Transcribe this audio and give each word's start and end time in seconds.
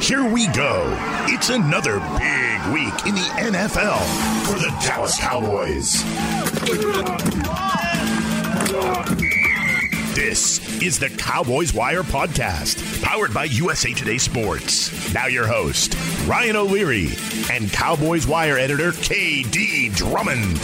Here 0.00 0.24
we 0.24 0.46
go. 0.48 0.94
It's 1.28 1.50
another 1.50 1.98
big 2.18 2.72
week 2.72 3.06
in 3.06 3.14
the 3.14 3.30
NFL 3.36 4.00
for 4.46 4.58
the 4.58 4.74
Dallas 4.82 5.18
Cowboys. 5.18 6.02
This 10.14 10.82
is 10.82 10.98
the 10.98 11.08
Cowboys 11.10 11.74
Wire 11.74 12.02
podcast, 12.02 13.02
powered 13.02 13.34
by 13.34 13.44
USA 13.44 13.92
Today 13.92 14.18
Sports. 14.18 15.12
Now, 15.12 15.26
your 15.26 15.46
host, 15.46 15.94
Ryan 16.26 16.56
O'Leary, 16.56 17.08
and 17.50 17.72
Cowboys 17.72 18.26
Wire 18.26 18.58
editor, 18.58 18.92
KD 18.92 19.94
Drummond. 19.96 20.58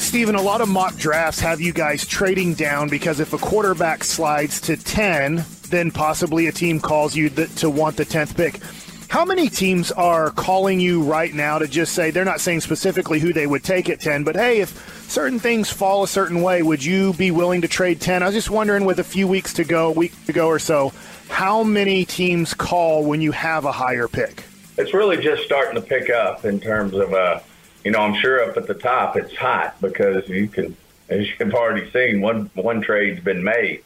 Stephen, 0.00 0.36
a 0.36 0.42
lot 0.42 0.60
of 0.60 0.68
mock 0.68 0.96
drafts 0.96 1.40
have 1.40 1.60
you 1.60 1.72
guys 1.72 2.06
trading 2.06 2.54
down 2.54 2.88
because 2.88 3.20
if 3.20 3.32
a 3.34 3.38
quarterback 3.38 4.04
slides 4.04 4.60
to 4.62 4.76
10, 4.76 5.44
then 5.68 5.90
possibly 5.90 6.46
a 6.46 6.52
team 6.52 6.80
calls 6.80 7.14
you 7.16 7.28
th- 7.30 7.54
to 7.56 7.70
want 7.70 7.96
the 7.96 8.04
10th 8.04 8.36
pick. 8.36 8.60
How 9.08 9.24
many 9.24 9.48
teams 9.48 9.90
are 9.92 10.30
calling 10.30 10.80
you 10.80 11.02
right 11.02 11.32
now 11.32 11.58
to 11.58 11.66
just 11.66 11.94
say 11.94 12.10
they're 12.10 12.26
not 12.26 12.40
saying 12.40 12.60
specifically 12.60 13.20
who 13.20 13.32
they 13.32 13.46
would 13.46 13.64
take 13.64 13.88
at 13.88 14.00
10, 14.00 14.22
but 14.22 14.36
hey, 14.36 14.60
if 14.60 15.08
certain 15.08 15.38
things 15.38 15.70
fall 15.70 16.02
a 16.02 16.08
certain 16.08 16.42
way, 16.42 16.62
would 16.62 16.84
you 16.84 17.14
be 17.14 17.30
willing 17.30 17.62
to 17.62 17.68
trade 17.68 18.02
10? 18.02 18.22
I 18.22 18.26
was 18.26 18.34
just 18.34 18.50
wondering 18.50 18.84
with 18.84 18.98
a 18.98 19.04
few 19.04 19.26
weeks 19.26 19.54
to 19.54 19.64
go, 19.64 19.88
a 19.88 19.92
week 19.92 20.12
to 20.26 20.34
go 20.34 20.48
or 20.48 20.58
so, 20.58 20.92
how 21.30 21.62
many 21.62 22.04
teams 22.04 22.52
call 22.52 23.02
when 23.02 23.22
you 23.22 23.32
have 23.32 23.64
a 23.64 23.72
higher 23.72 24.08
pick? 24.08 24.44
It's 24.76 24.92
really 24.92 25.16
just 25.16 25.42
starting 25.42 25.74
to 25.74 25.86
pick 25.86 26.10
up 26.10 26.44
in 26.44 26.60
terms 26.60 26.94
of, 26.94 27.14
uh, 27.14 27.40
you 27.84 27.90
know, 27.90 28.00
I'm 28.00 28.14
sure 28.20 28.42
up 28.42 28.58
at 28.58 28.66
the 28.66 28.74
top 28.74 29.16
it's 29.16 29.34
hot 29.34 29.80
because 29.80 30.28
you 30.28 30.48
can, 30.48 30.76
as 31.08 31.26
you've 31.26 31.54
already 31.54 31.90
seen, 31.90 32.20
one 32.20 32.50
one 32.54 32.82
trade's 32.82 33.20
been 33.24 33.42
made. 33.42 33.82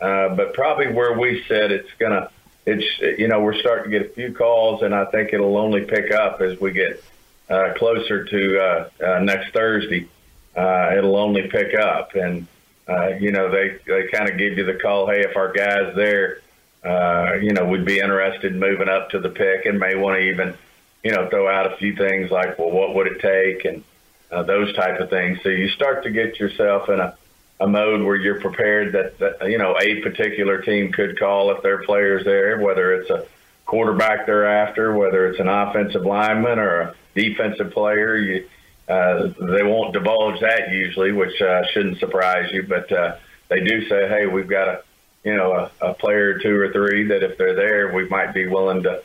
Uh, 0.00 0.34
but 0.34 0.54
probably 0.54 0.92
where 0.92 1.18
we 1.18 1.44
said 1.48 1.70
it's 1.70 1.90
gonna, 1.98 2.30
it's 2.66 2.84
you 3.18 3.28
know 3.28 3.40
we're 3.40 3.58
starting 3.58 3.90
to 3.90 3.98
get 3.98 4.10
a 4.10 4.14
few 4.14 4.32
calls, 4.32 4.82
and 4.82 4.94
I 4.94 5.04
think 5.06 5.32
it'll 5.32 5.56
only 5.56 5.84
pick 5.84 6.12
up 6.12 6.40
as 6.40 6.60
we 6.60 6.72
get 6.72 7.02
uh, 7.48 7.74
closer 7.76 8.24
to 8.24 8.60
uh, 8.60 8.88
uh, 9.04 9.18
next 9.20 9.52
Thursday. 9.52 10.08
Uh, 10.56 10.94
it'll 10.96 11.16
only 11.16 11.48
pick 11.48 11.74
up, 11.74 12.14
and 12.14 12.46
uh, 12.88 13.08
you 13.20 13.32
know 13.32 13.50
they 13.50 13.78
they 13.86 14.08
kind 14.08 14.28
of 14.28 14.38
give 14.38 14.58
you 14.58 14.64
the 14.64 14.74
call. 14.74 15.06
Hey, 15.06 15.20
if 15.20 15.36
our 15.36 15.52
guys 15.52 15.94
there, 15.94 16.40
uh, 16.84 17.34
you 17.40 17.52
know, 17.52 17.64
we'd 17.64 17.84
be 17.84 17.98
interested 17.98 18.52
in 18.52 18.60
moving 18.60 18.88
up 18.88 19.10
to 19.10 19.18
the 19.18 19.30
pick, 19.30 19.64
and 19.64 19.78
may 19.78 19.94
want 19.94 20.18
to 20.18 20.28
even, 20.28 20.54
you 21.02 21.12
know, 21.12 21.28
throw 21.30 21.48
out 21.48 21.72
a 21.72 21.76
few 21.76 21.96
things 21.96 22.30
like, 22.30 22.58
well, 22.58 22.70
what 22.70 22.94
would 22.94 23.06
it 23.06 23.20
take, 23.20 23.64
and 23.64 23.82
uh, 24.30 24.42
those 24.42 24.74
type 24.74 25.00
of 25.00 25.08
things. 25.08 25.38
So 25.42 25.48
you 25.48 25.68
start 25.70 26.02
to 26.04 26.10
get 26.10 26.38
yourself 26.38 26.88
in 26.90 27.00
a 27.00 27.16
a 27.60 27.66
mode 27.66 28.02
where 28.02 28.16
you're 28.16 28.40
prepared 28.40 28.92
that, 28.92 29.18
that 29.18 29.50
you 29.50 29.58
know 29.58 29.76
a 29.80 30.00
particular 30.00 30.60
team 30.62 30.92
could 30.92 31.18
call 31.18 31.50
if 31.50 31.62
their 31.62 31.82
players 31.84 32.24
there, 32.24 32.60
whether 32.60 32.94
it's 32.94 33.10
a 33.10 33.26
quarterback 33.66 34.26
they're 34.26 34.46
after, 34.46 34.94
whether 34.94 35.28
it's 35.28 35.40
an 35.40 35.48
offensive 35.48 36.04
lineman 36.04 36.58
or 36.58 36.80
a 36.80 36.94
defensive 37.14 37.72
player. 37.72 38.16
You, 38.16 38.48
uh, 38.88 39.28
they 39.40 39.62
won't 39.62 39.94
divulge 39.94 40.40
that 40.40 40.70
usually, 40.70 41.12
which 41.12 41.40
uh, 41.40 41.64
shouldn't 41.68 41.98
surprise 41.98 42.52
you. 42.52 42.64
But 42.64 42.92
uh, 42.92 43.16
they 43.48 43.60
do 43.60 43.88
say, 43.88 44.08
"Hey, 44.08 44.26
we've 44.26 44.48
got 44.48 44.68
a 44.68 44.82
you 45.22 45.34
know 45.34 45.52
a, 45.52 45.70
a 45.90 45.94
player 45.94 46.34
or 46.34 46.38
two 46.40 46.58
or 46.58 46.72
three 46.72 47.04
that 47.04 47.22
if 47.22 47.38
they're 47.38 47.54
there, 47.54 47.94
we 47.94 48.08
might 48.08 48.34
be 48.34 48.46
willing 48.46 48.82
to 48.82 49.02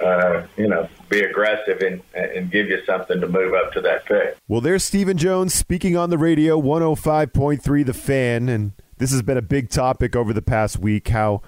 uh, 0.00 0.46
you 0.56 0.68
know, 0.68 0.88
be 1.08 1.20
aggressive 1.20 1.80
and, 1.80 2.02
and 2.14 2.50
give 2.50 2.68
you 2.68 2.78
something 2.86 3.20
to 3.20 3.28
move 3.28 3.54
up 3.54 3.72
to 3.72 3.80
that 3.80 4.04
pick. 4.04 4.36
Well, 4.46 4.60
there's 4.60 4.84
Stephen 4.84 5.16
Jones 5.16 5.54
speaking 5.54 5.96
on 5.96 6.10
the 6.10 6.18
radio, 6.18 6.60
105.3 6.60 7.86
The 7.86 7.94
Fan. 7.94 8.48
And 8.48 8.72
this 8.98 9.10
has 9.10 9.22
been 9.22 9.36
a 9.36 9.42
big 9.42 9.70
topic 9.70 10.14
over 10.14 10.32
the 10.32 10.42
past 10.42 10.78
week 10.78 11.08
how 11.08 11.42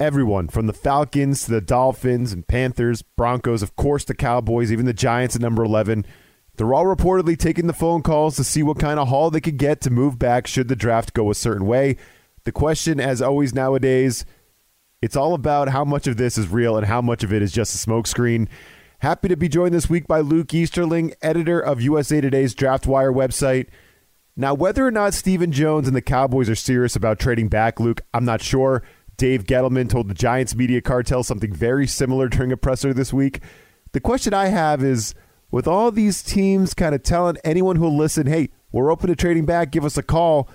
everyone 0.00 0.48
from 0.48 0.66
the 0.66 0.72
Falcons 0.72 1.44
to 1.44 1.52
the 1.52 1.60
Dolphins 1.60 2.32
and 2.32 2.46
Panthers, 2.46 3.02
Broncos, 3.02 3.62
of 3.62 3.76
course, 3.76 4.04
the 4.04 4.14
Cowboys, 4.14 4.72
even 4.72 4.86
the 4.86 4.92
Giants 4.92 5.36
at 5.36 5.42
number 5.42 5.62
11, 5.62 6.04
they're 6.56 6.74
all 6.74 6.84
reportedly 6.84 7.38
taking 7.38 7.66
the 7.66 7.72
phone 7.72 8.02
calls 8.02 8.36
to 8.36 8.44
see 8.44 8.62
what 8.62 8.78
kind 8.78 8.98
of 8.98 9.08
haul 9.08 9.30
they 9.30 9.40
could 9.40 9.56
get 9.56 9.80
to 9.82 9.90
move 9.90 10.18
back 10.18 10.46
should 10.46 10.68
the 10.68 10.76
draft 10.76 11.14
go 11.14 11.30
a 11.30 11.34
certain 11.34 11.66
way. 11.66 11.96
The 12.44 12.52
question, 12.52 12.98
as 12.98 13.22
always 13.22 13.54
nowadays, 13.54 14.24
it's 15.02 15.16
all 15.16 15.34
about 15.34 15.68
how 15.68 15.84
much 15.84 16.06
of 16.06 16.16
this 16.16 16.38
is 16.38 16.48
real 16.48 16.76
and 16.76 16.86
how 16.86 17.02
much 17.02 17.24
of 17.24 17.32
it 17.32 17.42
is 17.42 17.52
just 17.52 17.74
a 17.74 17.90
smokescreen. 17.90 18.48
Happy 19.00 19.26
to 19.26 19.36
be 19.36 19.48
joined 19.48 19.74
this 19.74 19.90
week 19.90 20.06
by 20.06 20.20
Luke 20.20 20.54
Easterling, 20.54 21.12
editor 21.20 21.58
of 21.58 21.82
USA 21.82 22.20
Today's 22.20 22.54
Draft 22.54 22.86
Wire 22.86 23.12
website. 23.12 23.66
Now, 24.36 24.54
whether 24.54 24.86
or 24.86 24.92
not 24.92 25.12
Stephen 25.12 25.50
Jones 25.50 25.88
and 25.88 25.96
the 25.96 26.00
Cowboys 26.00 26.48
are 26.48 26.54
serious 26.54 26.94
about 26.94 27.18
trading 27.18 27.48
back, 27.48 27.80
Luke, 27.80 28.00
I'm 28.14 28.24
not 28.24 28.40
sure. 28.40 28.84
Dave 29.16 29.44
Gettleman 29.44 29.90
told 29.90 30.08
the 30.08 30.14
Giants 30.14 30.54
media 30.54 30.80
cartel 30.80 31.24
something 31.24 31.52
very 31.52 31.88
similar 31.88 32.28
during 32.28 32.52
a 32.52 32.56
presser 32.56 32.94
this 32.94 33.12
week. 33.12 33.40
The 33.90 34.00
question 34.00 34.32
I 34.32 34.46
have 34.46 34.84
is 34.84 35.16
with 35.50 35.66
all 35.66 35.90
these 35.90 36.22
teams 36.22 36.74
kind 36.74 36.94
of 36.94 37.02
telling 37.02 37.36
anyone 37.44 37.76
who'll 37.76 37.96
listen, 37.96 38.28
hey, 38.28 38.50
we're 38.70 38.90
open 38.90 39.08
to 39.08 39.16
trading 39.16 39.46
back, 39.46 39.72
give 39.72 39.84
us 39.84 39.98
a 39.98 40.02
call. 40.02 40.48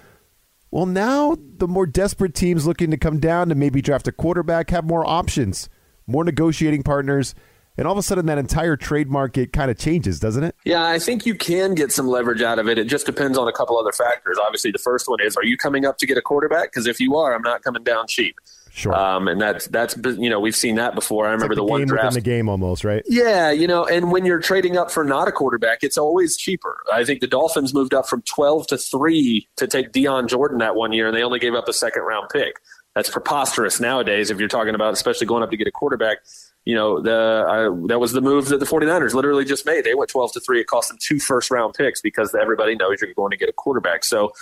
Well, 0.72 0.86
now 0.86 1.38
the 1.58 1.68
more 1.68 1.86
desperate 1.86 2.34
teams 2.34 2.68
looking 2.68 2.92
to 2.92 2.98
come 2.98 3.20
down 3.20 3.50
to 3.50 3.56
maybe 3.56 3.82
draft 3.82 4.08
a 4.08 4.12
quarterback 4.12 4.70
have 4.70 4.84
more 4.84 5.08
options, 5.08 5.70
more 6.08 6.24
negotiating 6.24 6.84
partners, 6.84 7.34
and 7.78 7.88
all 7.88 7.94
of 7.94 7.98
a 7.98 8.04
sudden 8.04 8.26
that 8.26 8.38
entire 8.38 8.76
trade 8.76 9.10
market 9.10 9.54
kind 9.54 9.72
of 9.72 9.78
changes, 9.78 10.20
doesn't 10.20 10.44
it? 10.44 10.56
Yeah, 10.66 10.84
I 10.84 11.00
think 11.00 11.26
you 11.26 11.36
can 11.36 11.76
get 11.76 11.92
some 11.92 12.08
leverage 12.08 12.42
out 12.42 12.60
of 12.60 12.68
it. 12.68 12.78
It 12.78 12.86
just 12.86 13.06
depends 13.06 13.38
on 13.38 13.48
a 13.48 13.54
couple 13.54 13.78
other 13.78 13.92
factors. 13.92 14.38
Obviously, 14.44 14.72
the 14.72 14.80
first 14.80 15.08
one 15.08 15.22
is 15.22 15.38
are 15.38 15.46
you 15.46 15.58
coming 15.58 15.86
up 15.86 15.98
to 16.00 16.08
get 16.08 16.18
a 16.18 16.22
quarterback? 16.22 16.72
Because 16.72 16.88
if 16.88 17.00
you 17.00 17.16
are, 17.16 17.34
I'm 17.34 17.44
not 17.44 17.62
coming 17.62 17.84
down 17.84 18.08
cheap. 18.08 18.36
Sure. 18.78 18.94
Um, 18.94 19.28
and 19.28 19.42
that's 19.42 19.66
that's 19.70 19.96
you 20.20 20.30
know 20.30 20.40
we've 20.40 20.56
seen 20.56 20.76
that 20.76 20.94
before. 20.94 21.26
I 21.26 21.32
remember 21.32 21.56
like 21.56 21.56
the, 21.56 21.62
the, 21.62 21.64
one 21.64 21.82
game 21.82 21.88
draft. 21.88 22.14
the 22.14 22.22
game 22.22 22.48
almost, 22.48 22.84
right? 22.84 23.02
Yeah, 23.08 23.50
you 23.50 23.66
know, 23.66 23.88
and 23.88 24.12
when 24.12 24.24
you're 24.24 24.40
trading 24.40 24.78
up 24.78 24.92
for 24.92 25.04
not 25.04 25.28
a 25.28 25.32
quarterback, 25.32 25.80
it's 25.82 25.98
always 25.98 26.38
cheaper. 26.38 26.78
I 26.94 27.04
think 27.04 27.22
the 27.22 27.28
Dolphins 27.28 27.74
moved 27.74 27.96
up 27.96 28.08
from 28.08 28.22
12 28.22 28.68
to 28.68 28.78
3 28.78 29.50
to 29.56 29.66
take 29.66 29.94
Dion 29.94 30.28
Jordan 30.28 30.60
that 30.60 30.76
one 30.76 30.92
year, 30.92 31.08
and 31.08 31.18
they 31.18 31.24
only 31.24 31.40
gave 31.40 31.56
up 31.56 31.68
a 31.68 31.74
second 31.74 32.04
round 32.04 32.30
pick. 32.30 32.58
That's 32.94 33.10
preposterous 33.10 33.80
nowadays 33.80 34.30
if 34.30 34.38
you're 34.38 34.48
talking 34.48 34.76
about, 34.76 34.94
especially 34.94 35.26
going 35.26 35.42
up 35.42 35.50
to 35.50 35.58
get 35.58 35.68
a 35.68 35.72
quarterback. 35.72 36.20
You 36.64 36.76
know, 36.76 37.02
the 37.02 37.16
uh, 37.16 37.88
that 37.88 37.98
was 37.98 38.12
the 38.12 38.22
move 38.22 38.50
that 38.50 38.60
the 38.60 38.68
49ers 38.68 39.16
literally 39.16 39.44
just 39.44 39.66
made. 39.66 39.86
They 39.86 39.96
went 39.96 40.12
12 40.12 40.34
to 40.34 40.40
3. 40.40 40.62
It 40.62 40.68
cost 40.68 40.90
them 40.90 41.00
two 41.02 41.20
first 41.20 41.50
round 41.50 41.74
picks 41.74 42.00
because 42.00 42.36
everybody 42.36 42.76
knows 42.76 43.02
you're 43.02 43.12
going 43.16 43.32
to 43.32 43.38
get 43.38 43.50
a 43.50 43.54
quarterback. 43.54 44.06
So 44.06 44.34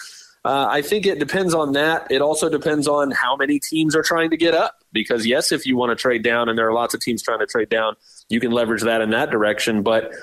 uh, 0.45 0.67
I 0.69 0.83
think 0.83 1.07
it 1.07 1.17
depends 1.17 1.55
on 1.55 1.71
that. 1.71 2.05
It 2.11 2.21
also 2.21 2.49
depends 2.49 2.87
on 2.87 3.09
how 3.09 3.35
many 3.35 3.59
teams 3.59 3.95
are 3.95 4.03
trying 4.03 4.29
to 4.29 4.37
get 4.37 4.53
up. 4.53 4.75
Because 4.93 5.25
yes, 5.25 5.51
if 5.51 5.65
you 5.65 5.75
want 5.75 5.89
to 5.89 5.95
trade 5.95 6.21
down, 6.21 6.49
and 6.49 6.57
there 6.57 6.67
are 6.67 6.73
lots 6.73 6.93
of 6.93 7.01
teams 7.01 7.23
trying 7.23 7.39
to 7.39 7.47
trade 7.47 7.69
down, 7.69 7.95
you 8.29 8.39
can 8.39 8.51
leverage 8.51 8.83
that 8.83 9.01
in 9.01 9.09
that 9.09 9.31
direction. 9.31 9.81
But 9.81 10.13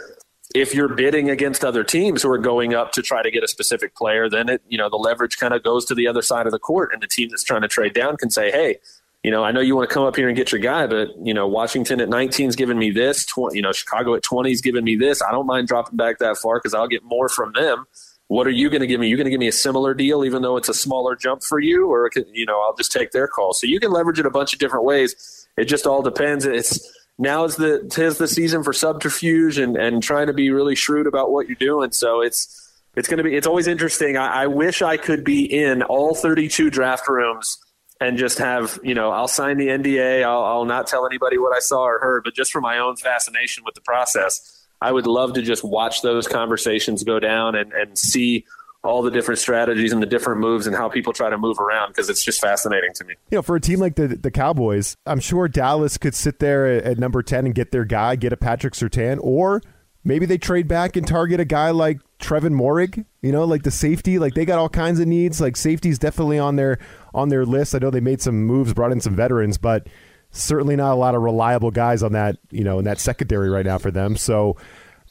if 0.55 0.77
you're 0.77 0.95
bidding 0.95 1.29
against 1.29 1.65
other 1.65 1.83
teams 1.83 2.23
who 2.23 2.31
are 2.31 2.39
going 2.39 2.73
up 2.73 2.93
to 2.93 3.03
try 3.03 3.21
to 3.21 3.33
get 3.33 3.43
a 3.43 3.49
specific 3.49 3.97
player, 3.97 4.31
then 4.31 4.49
it 4.49 4.63
you 4.69 4.79
know 4.79 4.89
the 4.89 4.97
leverage 4.97 5.39
kind 5.39 5.55
of 5.55 5.65
goes 5.65 5.85
to 5.87 5.95
the 5.95 6.07
other 6.07 6.23
side 6.23 6.47
of 6.47 6.53
the 6.53 6.59
court, 6.61 6.91
and 6.93 7.03
the 7.03 7.09
team 7.09 7.29
that's 7.31 7.43
trying 7.43 7.63
to 7.63 7.69
trade 7.69 7.93
down 7.93 8.17
can 8.17 8.31
say, 8.31 8.51
hey. 8.51 8.79
You 9.25 9.31
know, 9.31 9.45
I 9.45 9.53
know 9.53 9.61
you 9.61 9.77
want 9.77 9.89
to 9.89 9.95
come 9.95 10.03
up 10.03 10.17
here 10.17 10.27
and 10.27 10.37
get 10.37 10.51
your 10.51 10.61
guy, 10.61 10.89
but 10.89 11.11
you 11.25 11.33
know, 11.33 11.47
Washington 11.47 12.01
at 12.01 12.09
19 12.09 12.49
is 12.49 12.57
giving 12.57 12.77
me 12.77 12.91
this. 12.91 13.25
20, 13.27 13.55
you 13.55 13.63
know, 13.63 13.71
Chicago 13.71 14.17
at 14.17 14.25
20 14.25 14.51
is 14.51 14.61
giving 14.61 14.83
me 14.83 14.97
this. 14.97 15.23
I 15.23 15.31
don't 15.31 15.47
mind 15.47 15.69
dropping 15.69 15.97
back 15.97 16.19
that 16.19 16.39
far 16.39 16.59
because 16.59 16.75
I'll 16.75 16.89
get 16.89 17.05
more 17.05 17.29
from 17.29 17.53
them 17.53 17.87
what 18.33 18.47
are 18.47 18.51
you 18.51 18.71
going 18.71 18.81
to 18.81 18.87
give 18.87 18.99
me? 18.99 19.09
You're 19.09 19.19
going 19.19 19.27
to 19.27 19.31
give 19.31 19.41
me 19.41 19.49
a 19.49 19.53
similar 19.53 19.93
deal, 19.93 20.25
even 20.25 20.41
though 20.41 20.57
it's 20.57 20.71
a 20.71 20.75
smaller 20.75 21.15
jump 21.15 21.43
for 21.43 21.61
you, 21.61 21.93
or 21.93 22.11
you 22.33 22.47
know, 22.47 22.63
I'll 22.63 22.75
just 22.75 22.91
take 22.91 23.11
their 23.11 23.29
call. 23.29 23.53
So 23.53 23.67
you 23.67 23.79
can 23.79 23.91
leverage 23.91 24.19
it 24.19 24.25
a 24.25 24.31
bunch 24.31 24.55
of 24.55 24.59
different 24.59 24.87
ways. 24.87 25.47
It 25.59 25.67
just 25.67 25.87
all 25.87 26.01
depends. 26.01 26.47
It's 26.47 26.81
now 27.19 27.45
is 27.45 27.57
the 27.57 27.87
tis 27.91 28.17
the 28.17 28.27
season 28.27 28.63
for 28.63 28.73
subterfuge 28.73 29.59
and 29.59 29.77
and 29.77 30.03
trying 30.03 30.29
to 30.29 30.33
be 30.33 30.51
really 30.51 30.75
shrewd 30.75 31.07
about 31.07 31.31
what 31.31 31.47
you're 31.47 31.57
doing. 31.57 31.93
So 31.93 32.23
it's 32.23 32.73
it's 32.97 33.07
going 33.07 33.19
to 33.19 33.23
be 33.23 33.37
it's 33.37 33.47
always 33.47 33.67
interesting. 33.67 34.17
I, 34.17 34.45
I 34.45 34.47
wish 34.47 34.81
I 34.81 34.97
could 34.97 35.25
be 35.25 35.45
in 35.45 35.83
all 35.83 36.15
32 36.15 36.71
draft 36.71 37.09
rooms 37.09 37.59
and 38.01 38.17
just 38.17 38.39
have 38.39 38.81
you 38.83 38.95
know 38.95 39.11
I'll 39.11 39.29
sign 39.29 39.59
the 39.59 39.69
NDA. 39.69 40.25
I'll, 40.25 40.43
I'll 40.43 40.65
not 40.65 40.87
tell 40.87 41.05
anybody 41.05 41.37
what 41.37 41.55
I 41.55 41.61
saw 41.61 41.83
or 41.83 41.99
heard, 41.99 42.25
but 42.25 42.35
just 42.35 42.51
for 42.51 42.63
my 42.63 42.79
own 42.79 42.97
fascination 42.97 43.63
with 43.63 43.75
the 43.75 43.83
process 43.83 44.62
I 44.83 44.91
would 44.91 45.07
love 45.07 45.35
to 45.35 45.43
just 45.43 45.63
watch 45.63 46.03
those 46.03 46.27
conversations 46.27 47.05
go 47.05 47.21
down 47.21 47.55
and, 47.55 47.73
and 47.73 47.97
see 47.97 48.45
all 48.83 49.03
the 49.03 49.13
different 49.13 49.39
strategies 49.39 49.93
and 49.93 50.03
the 50.03 50.07
different 50.07 50.41
moves 50.41 50.67
and 50.67 50.75
how 50.75 50.89
people 50.89 51.13
try 51.13 51.31
to 51.31 51.39
move 51.39 51.61
around 51.61 51.91
because 51.91 52.11
it's 52.11 52.25
just 52.25 52.41
fascinating 52.41 52.93
to 52.95 53.05
me. 53.05 53.15
You 53.31 53.39
know, 53.39 53.43
for 53.43 53.55
a 53.55 53.61
team 53.61 53.79
like 53.79 53.95
the 53.95 54.09
the 54.09 54.33
Cowboys, 54.33 54.97
I'm 55.07 55.21
sure 55.21 55.47
Dallas 55.47 55.99
could 55.99 56.17
sit 56.17 56.41
there 56.41 56.67
at, 56.67 56.85
at 56.85 56.99
number 56.99 57.23
10 57.23 57.47
and 57.47 57.55
get 57.55 57.71
their 57.71 57.85
guy, 57.85 58.17
get 58.17 58.33
a 58.33 58.37
Patrick 58.37 58.75
Surtain, 58.75 59.19
or 59.23 59.63
maybe 60.03 60.27
they 60.27 60.37
trade 60.37 60.67
back 60.67 60.97
and 60.97 61.07
target 61.07 61.39
a 61.39 61.45
guy 61.45 61.71
like 61.71 62.01
Trevin 62.19 62.53
Moehrig, 62.53 63.05
you 63.21 63.31
know, 63.31 63.45
like 63.45 63.63
the 63.63 63.71
safety, 63.71 64.19
like 64.19 64.35
they 64.35 64.45
got 64.45 64.59
all 64.59 64.69
kinds 64.69 64.99
of 64.99 65.07
needs. 65.07 65.41
Like 65.41 65.57
safety's 65.57 66.01
definitely 66.01 66.41
on 66.41 66.57
their 66.57 66.81
on 67.15 67.29
their 67.29 67.47
list. 67.47 67.77
I 67.77 67.79
know 67.79 67.91
they 67.91 68.01
made 68.01 68.21
some 68.21 68.43
moves, 68.43 68.75
brought 68.75 68.91
in 68.91 69.01
some 69.01 69.15
veterans, 69.15 69.59
but 69.59 69.87
certainly 70.33 70.77
not 70.77 70.93
a 70.93 70.97
lot 70.97 71.15
of 71.15 71.23
reliable 71.23 71.71
guys 71.71 72.03
on 72.03 72.13
that, 72.13 72.37
you 72.51 72.65
know, 72.65 72.79
in 72.79 72.85
that 72.85 72.99
secondary 72.99 73.49
right 73.49 73.65
now 73.65 73.79
for 73.79 73.91
them. 73.91 74.17
So 74.17 74.57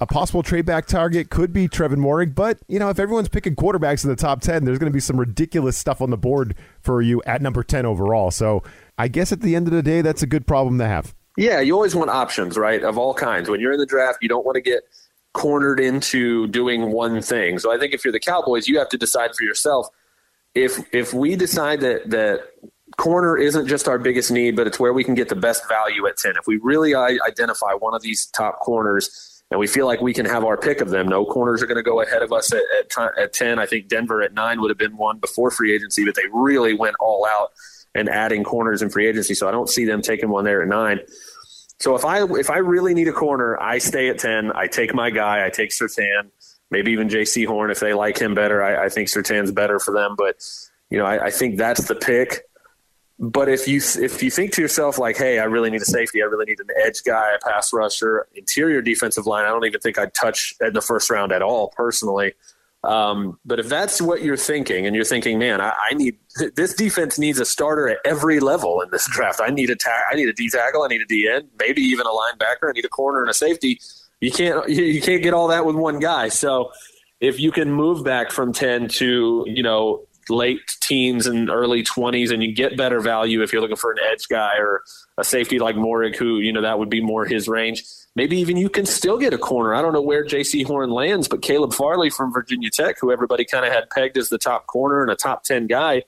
a 0.01 0.07
possible 0.07 0.41
trade 0.41 0.65
back 0.65 0.88
target 0.88 1.29
could 1.29 1.53
be 1.53 1.68
Trevin 1.68 1.97
Moehrig, 1.97 2.33
but 2.33 2.57
you 2.68 2.79
know 2.79 2.89
if 2.89 2.97
everyone's 2.97 3.29
picking 3.29 3.56
quarterbacks 3.56 4.03
in 4.03 4.09
the 4.09 4.15
top 4.15 4.41
ten, 4.41 4.65
there's 4.65 4.79
going 4.79 4.91
to 4.91 4.94
be 4.94 5.00
some 5.00 5.19
ridiculous 5.19 5.77
stuff 5.77 6.01
on 6.01 6.09
the 6.09 6.18
board 6.18 6.56
for 6.81 7.03
you 7.03 7.21
at 7.27 7.41
number 7.41 7.63
ten 7.63 7.85
overall. 7.85 8.31
So 8.31 8.63
I 8.97 9.07
guess 9.07 9.31
at 9.31 9.41
the 9.41 9.56
end 9.56 9.68
of 9.68 9.73
the 9.73 9.83
day, 9.83 10.01
that's 10.01 10.23
a 10.23 10.27
good 10.27 10.47
problem 10.47 10.79
to 10.79 10.88
have. 10.88 11.13
Yeah, 11.38 11.62
you 11.62 11.75
always 11.75 11.95
want 11.95 12.09
options, 12.09 12.57
right, 12.57 12.83
of 12.83 12.97
all 12.97 13.13
kinds. 13.13 13.47
When 13.47 13.62
you're 13.62 13.71
in 13.71 13.79
the 13.79 13.85
draft, 13.85 14.19
you 14.21 14.27
don't 14.27 14.45
want 14.45 14.56
to 14.56 14.62
get 14.62 14.81
cornered 15.33 15.79
into 15.79 16.47
doing 16.47 16.91
one 16.91 17.21
thing. 17.21 17.59
So 17.59 17.73
I 17.73 17.77
think 17.77 17.94
if 17.94 18.03
you're 18.03 18.12
the 18.12 18.19
Cowboys, 18.19 18.68
you 18.68 18.79
have 18.79 18.89
to 18.89 18.97
decide 18.97 19.35
for 19.35 19.44
yourself. 19.44 19.88
If 20.56 20.79
if 20.94 21.13
we 21.13 21.35
decide 21.35 21.81
that 21.81 22.09
that 22.09 22.50
corner 23.01 23.36
isn't 23.38 23.68
just 23.68 23.88
our 23.88 23.98
biggest 23.98 24.31
need, 24.31 24.56
but 24.56 24.68
it's 24.68 24.80
where 24.80 24.94
we 24.94 25.03
can 25.03 25.15
get 25.15 25.27
the 25.27 25.36
best 25.36 25.68
value 25.68 26.06
at 26.07 26.18
ten. 26.18 26.36
If 26.38 26.45
we 26.45 26.57
really 26.57 26.94
identify 26.94 27.74
one 27.74 27.95
of 27.95 28.01
these 28.01 28.27
top 28.27 28.59
corners 28.59 29.31
and 29.50 29.59
we 29.59 29.68
feel 29.68 29.86
like 29.86 30.01
we 30.01 30.13
can 30.13 30.25
have 30.25 30.45
our 30.45 30.56
pick 30.56 30.80
of 30.80 30.89
them. 30.89 31.07
No 31.09 31.25
corners 31.25 31.62
are 31.62 31.68
going 31.68 31.77
to 31.77 31.83
go 31.83 32.01
ahead 32.01 32.21
of 32.21 32.31
us 32.31 32.53
at, 32.53 32.62
at, 32.80 33.18
at 33.18 33.33
10. 33.33 33.59
I 33.59 33.65
think 33.65 33.89
Denver 33.89 34.21
at 34.21 34.33
9 34.33 34.62
would 34.62 34.69
have 34.69 34.77
been 34.77 34.95
one 34.95 35.19
before 35.19 35.51
free 35.51 35.75
agency, 35.75 36.06
but 36.06 36.15
they 36.15 36.24
really 36.31 36.74
went 36.74 36.95
all 37.01 37.27
out 37.30 37.51
and 37.94 38.07
adding 38.07 38.45
corners 38.45 38.81
in 38.81 38.89
free 38.89 39.07
agency. 39.07 39.33
So 39.33 39.50
I 39.50 39.51
don't 39.51 39.68
see 39.68 39.83
them 39.83 40.01
taking 40.01 40.30
one 40.30 40.45
there 40.45 40.62
at 40.62 40.69
9. 40.69 41.00
So 41.80 41.95
if 41.95 42.06
I 42.06 42.24
if 42.24 42.50
I 42.50 42.59
really 42.59 42.94
need 42.94 43.07
a 43.07 43.13
corner, 43.13 43.59
I 43.59 43.80
stay 43.80 44.09
at 44.09 44.19
10. 44.19 44.51
I 44.56 44.68
take 44.68 44.94
my 44.94 45.09
guy. 45.09 45.45
I 45.45 45.50
take 45.50 45.71
Surtain, 45.71 46.30
maybe 46.69 46.92
even 46.92 47.09
Jaycee 47.09 47.47
Horn 47.47 47.71
if 47.71 47.80
they 47.80 47.94
like 47.94 48.19
him 48.19 48.36
better. 48.36 48.63
I, 48.63 48.86
I 48.86 48.89
think 48.89 49.09
Surtain's 49.09 49.51
better 49.51 49.80
for 49.80 49.92
them, 49.92 50.15
but 50.15 50.36
you 50.92 51.00
know 51.00 51.06
I, 51.06 51.25
I 51.25 51.31
think 51.31 51.57
that's 51.57 51.88
the 51.88 51.95
pick. 51.95 52.44
But 53.21 53.50
if 53.50 53.68
you 53.68 53.77
if 53.77 54.23
you 54.23 54.31
think 54.31 54.51
to 54.53 54.63
yourself 54.63 54.97
like, 54.97 55.15
hey, 55.15 55.38
I 55.38 55.44
really 55.44 55.69
need 55.69 55.83
a 55.83 55.85
safety, 55.85 56.23
I 56.23 56.25
really 56.25 56.45
need 56.45 56.59
an 56.59 56.69
edge 56.83 57.03
guy, 57.03 57.35
a 57.35 57.39
pass 57.39 57.71
rusher, 57.71 58.27
interior 58.33 58.81
defensive 58.81 59.27
line, 59.27 59.45
I 59.45 59.50
don't 59.50 59.63
even 59.63 59.79
think 59.79 60.00
I'd 60.00 60.15
touch 60.15 60.56
in 60.59 60.73
the 60.73 60.81
first 60.81 61.07
round 61.12 61.31
at 61.31 61.44
all 61.44 61.68
personally. 61.68 62.33
Um, 62.83 63.38
but 63.45 63.59
if 63.59 63.69
that's 63.69 64.01
what 64.01 64.23
you're 64.23 64.38
thinking, 64.38 64.88
and 64.88 64.95
you're 64.95 65.06
thinking, 65.06 65.38
man, 65.38 65.62
I, 65.62 65.75
I, 65.91 65.94
need 65.94 66.18
this 66.56 66.73
defense 66.73 67.19
needs 67.19 67.39
a 67.39 67.45
starter 67.45 67.88
at 67.89 68.00
every 68.03 68.39
level 68.39 68.81
in 68.81 68.89
this 68.89 69.07
draft. 69.07 69.39
I 69.39 69.51
need 69.51 69.69
a 69.69 69.75
ta- 69.75 70.06
I 70.12 70.15
need 70.15 70.27
a 70.27 70.33
D 70.33 70.50
tackle, 70.50 70.81
I 70.81 70.88
need 70.88 71.01
a 71.01 71.06
D 71.06 71.29
end, 71.31 71.50
maybe 71.59 71.83
even 71.83 72.07
a 72.07 72.09
linebacker, 72.09 72.69
I 72.69 72.71
need 72.71 72.85
a 72.85 72.89
corner 72.89 73.21
and 73.21 73.29
a 73.29 73.35
safety. 73.35 73.79
You 74.19 74.31
can't 74.31 74.68
you 74.68 75.00
can't 75.00 75.21
get 75.21 75.35
all 75.35 75.50
that 75.50 75.63
with 75.63 75.75
one 75.75 76.00
guy. 76.00 76.29
So 76.29 76.71
if 77.19 77.39
you 77.39 77.51
can 77.51 77.71
move 77.71 78.03
back 78.03 78.31
from 78.31 78.51
ten 78.51 78.88
to 78.88 79.45
you 79.45 79.62
know 79.62 80.07
late 80.29 80.77
teens 80.81 81.27
and 81.27 81.50
early 81.50 81.83
20s, 81.83 82.31
and 82.31 82.44
you 82.44 82.53
get 82.53 82.77
better 82.77 83.00
value 83.00 83.41
if 83.41 83.51
you're 83.51 83.62
looking 83.62 83.75
for 83.75 83.91
an 83.91 84.00
edge 84.12 84.27
guy 84.27 84.57
or 84.57 84.83
a 85.18 85.23
safety 85.23 85.59
like 85.59 85.75
Moehrig, 85.75 86.15
who, 86.15 86.38
you 86.38 86.51
know, 86.51 86.62
that 86.62 86.79
would 86.79 86.89
be 86.89 87.01
more 87.01 87.25
his 87.25 87.47
range. 87.47 87.83
Maybe 88.15 88.38
even 88.38 88.57
you 88.57 88.69
can 88.69 88.85
still 88.85 89.18
get 89.18 89.33
a 89.33 89.38
corner. 89.38 89.73
I 89.73 89.81
don't 89.81 89.94
know 89.94 90.01
where 90.01 90.25
Jaycee 90.25 90.65
Horn 90.65 90.89
lands, 90.89 91.27
but 91.27 91.41
Caleb 91.41 91.73
Farley 91.73 92.09
from 92.09 92.33
Virginia 92.33 92.69
Tech, 92.69 92.97
who 93.00 93.12
everybody 93.12 93.45
kind 93.45 93.65
of 93.65 93.71
had 93.71 93.89
pegged 93.89 94.18
as 94.18 94.29
the 94.29 94.38
top 94.38 94.68
corner 94.68 95.01
and 95.01 95.12
a 95.12 95.15
top 95.15 95.44
10 95.44 95.68
guy, 95.68 96.03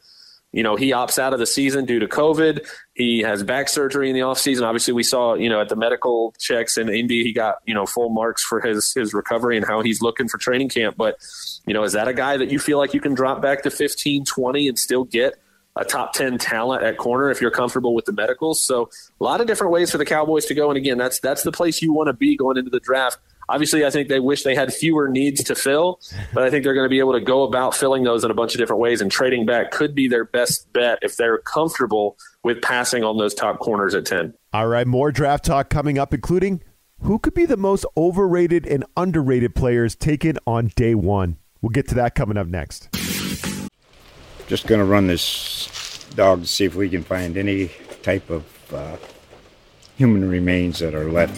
you 0.54 0.62
know, 0.62 0.76
he 0.76 0.92
opts 0.92 1.18
out 1.18 1.34
of 1.34 1.40
the 1.40 1.48
season 1.48 1.86
due 1.86 2.00
to 2.00 2.08
COVID. 2.08 2.66
He 2.94 3.22
has 3.22 3.42
back 3.42 3.68
surgery 3.68 4.10
in 4.10 4.16
the 4.16 4.22
offseason. 4.22 4.62
Obviously, 4.62 4.94
we 4.94 5.02
saw, 5.02 5.34
you 5.34 5.50
know, 5.50 5.60
at 5.60 5.68
the 5.68 5.76
medical 5.76 6.34
checks 6.40 6.78
in 6.78 6.90
Indy, 6.90 7.24
he 7.24 7.34
got, 7.34 7.56
you 7.66 7.74
know, 7.74 7.88
full 7.88 8.10
marks 8.10 8.44
for 8.44 8.62
his 8.62 8.94
his 8.94 9.16
recovery 9.16 9.58
and 9.58 9.66
how 9.66 9.82
he's 9.82 10.02
looking 10.02 10.28
for 10.28 10.38
training 10.38 10.70
camp. 10.70 10.96
But, 10.96 11.18
you 11.66 11.74
know, 11.74 11.84
is 11.84 11.94
that 11.94 12.08
a 12.08 12.14
guy 12.14 12.38
that 12.38 12.52
you 12.52 12.60
feel 12.60 12.78
like 12.78 12.94
you 12.94 13.02
can 13.02 13.16
drop 13.16 13.42
back 13.42 13.64
to 13.64 13.72
15, 13.72 14.26
20 14.26 14.68
and 14.68 14.78
still 14.78 15.06
get 15.06 15.34
a 15.76 15.84
top 15.84 16.14
10 16.14 16.38
talent 16.38 16.84
at 16.84 16.98
corner 16.98 17.32
if 17.32 17.42
you're 17.42 17.50
comfortable 17.50 17.96
with 17.96 18.06
the 18.06 18.14
medicals? 18.14 18.62
So 18.62 18.92
a 19.20 19.24
lot 19.24 19.42
of 19.42 19.48
different 19.48 19.74
ways 19.74 19.90
for 19.90 19.98
the 19.98 20.06
Cowboys 20.06 20.46
to 20.46 20.54
go. 20.54 20.70
And 20.70 20.78
again, 20.78 21.00
that's 21.00 21.20
that's 21.20 21.42
the 21.42 21.52
place 21.52 21.82
you 21.82 21.94
want 21.94 22.08
to 22.08 22.14
be 22.14 22.38
going 22.38 22.58
into 22.58 22.70
the 22.70 22.80
draft 22.80 23.18
Obviously, 23.50 23.86
I 23.86 23.90
think 23.90 24.08
they 24.08 24.20
wish 24.20 24.44
they 24.44 24.56
had 24.56 24.74
fewer 24.74 25.08
needs 25.08 25.44
to 25.44 25.56
fill, 25.56 26.00
but 26.34 26.44
I 26.44 26.50
think 26.50 26.64
they're 26.64 26.74
going 26.74 26.86
to 26.86 26.90
be 26.90 27.00
able 27.00 27.14
to 27.14 27.22
go 27.22 27.44
about 27.44 27.76
filling 27.76 28.04
those 28.04 28.24
in 28.24 28.32
a 28.32 28.34
bunch 28.34 28.54
of 28.54 28.60
different 28.60 28.82
ways. 28.82 29.02
And 29.02 29.12
trading 29.12 29.46
back 29.46 29.72
could 29.72 29.94
be 29.94 30.08
their 30.08 30.26
best 30.26 30.72
bet 30.74 31.00
if 31.02 31.18
they're 31.18 31.40
comfortable 31.40 32.18
with 32.44 32.62
passing 32.62 33.04
on 33.04 33.18
those 33.18 33.34
top 33.34 33.60
corners 33.60 33.96
at 33.96 34.06
10. 34.06 34.34
All 34.54 34.68
right, 34.68 34.88
more 34.88 35.12
draft 35.12 35.46
talk 35.46 35.70
coming 35.70 35.98
up, 35.98 36.14
including 36.14 36.62
who 37.02 37.20
could 37.20 37.34
be 37.34 37.46
the 37.46 37.58
most 37.58 37.86
overrated 37.98 38.66
and 38.66 38.86
underrated 38.96 39.56
players 39.56 39.96
taken 39.96 40.38
on 40.48 40.72
day 40.76 40.96
one. 40.96 41.38
We'll 41.62 41.72
get 41.72 41.88
to 41.90 41.96
that 41.96 42.16
coming 42.16 42.38
up 42.38 42.48
next. 42.48 42.90
Just 44.48 44.68
going 44.68 44.80
to 44.80 44.86
run 44.86 45.08
this 45.08 46.06
dog 46.16 46.42
to 46.42 46.48
see 46.48 46.66
if 46.66 46.76
we 46.76 46.90
can 46.90 47.04
find 47.04 47.38
any 47.38 47.72
type 48.04 48.30
of 48.30 48.74
uh, 48.74 48.98
human 49.98 50.30
remains 50.30 50.80
that 50.80 50.94
are 50.94 51.12
left 51.12 51.38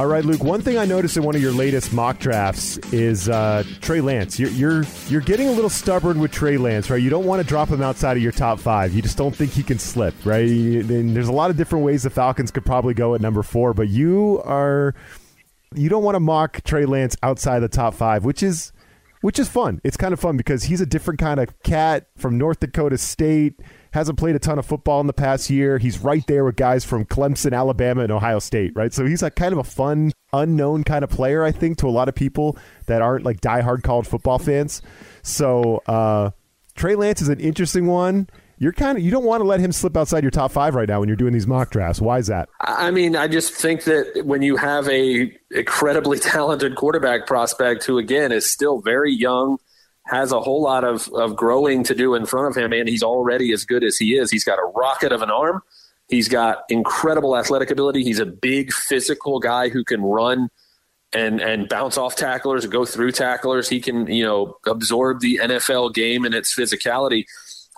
All 0.00 0.06
right, 0.06 0.24
Luke. 0.24 0.44
One 0.44 0.62
thing 0.62 0.78
I 0.78 0.84
noticed 0.84 1.16
in 1.16 1.24
one 1.24 1.34
of 1.34 1.42
your 1.42 1.50
latest 1.50 1.92
mock 1.92 2.20
drafts 2.20 2.76
is 2.92 3.28
uh, 3.28 3.64
Trey 3.80 4.00
Lance. 4.00 4.38
You're, 4.38 4.50
you're 4.50 4.84
you're 5.08 5.20
getting 5.20 5.48
a 5.48 5.50
little 5.50 5.68
stubborn 5.68 6.20
with 6.20 6.30
Trey 6.30 6.56
Lance, 6.56 6.88
right? 6.88 7.02
You 7.02 7.10
don't 7.10 7.24
want 7.24 7.42
to 7.42 7.48
drop 7.48 7.68
him 7.68 7.82
outside 7.82 8.16
of 8.16 8.22
your 8.22 8.30
top 8.30 8.60
five. 8.60 8.94
You 8.94 9.02
just 9.02 9.18
don't 9.18 9.34
think 9.34 9.50
he 9.50 9.64
can 9.64 9.80
slip, 9.80 10.14
right? 10.24 10.48
And 10.48 11.16
there's 11.16 11.26
a 11.26 11.32
lot 11.32 11.50
of 11.50 11.56
different 11.56 11.84
ways 11.84 12.04
the 12.04 12.10
Falcons 12.10 12.52
could 12.52 12.64
probably 12.64 12.94
go 12.94 13.16
at 13.16 13.20
number 13.20 13.42
four, 13.42 13.74
but 13.74 13.88
you 13.88 14.40
are 14.44 14.94
you 15.74 15.88
don't 15.88 16.04
want 16.04 16.14
to 16.14 16.20
mock 16.20 16.62
Trey 16.62 16.86
Lance 16.86 17.16
outside 17.24 17.58
the 17.58 17.68
top 17.68 17.92
five, 17.92 18.24
which 18.24 18.40
is 18.40 18.72
which 19.20 19.40
is 19.40 19.48
fun. 19.48 19.80
It's 19.82 19.96
kind 19.96 20.12
of 20.12 20.20
fun 20.20 20.36
because 20.36 20.62
he's 20.62 20.80
a 20.80 20.86
different 20.86 21.18
kind 21.18 21.40
of 21.40 21.60
cat 21.64 22.06
from 22.16 22.38
North 22.38 22.60
Dakota 22.60 22.98
State 22.98 23.60
hasn't 23.92 24.18
played 24.18 24.36
a 24.36 24.38
ton 24.38 24.58
of 24.58 24.66
football 24.66 25.00
in 25.00 25.06
the 25.06 25.12
past 25.12 25.50
year. 25.50 25.78
He's 25.78 25.98
right 25.98 26.26
there 26.26 26.44
with 26.44 26.56
guys 26.56 26.84
from 26.84 27.04
Clemson, 27.04 27.56
Alabama, 27.56 28.02
and 28.02 28.12
Ohio 28.12 28.38
State, 28.38 28.72
right? 28.74 28.92
So 28.92 29.06
he's 29.06 29.22
a 29.22 29.30
kind 29.30 29.52
of 29.52 29.58
a 29.58 29.64
fun, 29.64 30.12
unknown 30.32 30.84
kind 30.84 31.04
of 31.04 31.10
player, 31.10 31.44
I 31.44 31.52
think, 31.52 31.78
to 31.78 31.88
a 31.88 31.90
lot 31.90 32.08
of 32.08 32.14
people 32.14 32.56
that 32.86 33.02
aren't 33.02 33.24
like 33.24 33.40
diehard 33.40 33.82
college 33.82 34.06
football 34.06 34.38
fans. 34.38 34.82
So 35.22 35.82
uh, 35.86 36.30
Trey 36.74 36.94
Lance 36.94 37.22
is 37.22 37.28
an 37.28 37.40
interesting 37.40 37.86
one. 37.86 38.28
You're 38.60 38.72
kind 38.72 38.98
of 38.98 39.04
you 39.04 39.12
don't 39.12 39.24
want 39.24 39.40
to 39.40 39.46
let 39.46 39.60
him 39.60 39.70
slip 39.70 39.96
outside 39.96 40.24
your 40.24 40.32
top 40.32 40.50
five 40.50 40.74
right 40.74 40.88
now 40.88 40.98
when 40.98 41.08
you're 41.08 41.16
doing 41.16 41.32
these 41.32 41.46
mock 41.46 41.70
drafts. 41.70 42.00
Why 42.00 42.18
is 42.18 42.26
that? 42.26 42.48
I 42.60 42.90
mean, 42.90 43.14
I 43.14 43.28
just 43.28 43.52
think 43.52 43.84
that 43.84 44.24
when 44.24 44.42
you 44.42 44.56
have 44.56 44.88
a 44.88 45.32
incredibly 45.52 46.18
talented 46.18 46.74
quarterback 46.74 47.26
prospect 47.26 47.84
who 47.84 47.98
again 47.98 48.32
is 48.32 48.50
still 48.50 48.80
very 48.80 49.12
young 49.12 49.58
has 50.08 50.32
a 50.32 50.40
whole 50.40 50.62
lot 50.62 50.84
of, 50.84 51.08
of 51.12 51.36
growing 51.36 51.84
to 51.84 51.94
do 51.94 52.14
in 52.14 52.24
front 52.26 52.48
of 52.48 52.56
him, 52.56 52.72
and 52.72 52.88
he's 52.88 53.02
already 53.02 53.52
as 53.52 53.64
good 53.64 53.84
as 53.84 53.96
he 53.96 54.16
is. 54.16 54.30
He's 54.30 54.44
got 54.44 54.58
a 54.58 54.64
rocket 54.74 55.12
of 55.12 55.22
an 55.22 55.30
arm. 55.30 55.62
He's 56.08 56.28
got 56.28 56.64
incredible 56.70 57.36
athletic 57.36 57.70
ability. 57.70 58.02
He's 58.04 58.18
a 58.18 58.26
big 58.26 58.72
physical 58.72 59.38
guy 59.38 59.68
who 59.68 59.84
can 59.84 60.02
run 60.02 60.48
and 61.12 61.40
and 61.40 61.68
bounce 61.68 61.96
off 61.96 62.16
tacklers, 62.16 62.66
go 62.66 62.84
through 62.84 63.12
tacklers. 63.12 63.68
He 63.68 63.80
can 63.80 64.06
you 64.06 64.24
know 64.24 64.56
absorb 64.66 65.20
the 65.20 65.40
NFL 65.42 65.94
game 65.94 66.24
and 66.24 66.34
its 66.34 66.54
physicality 66.54 67.24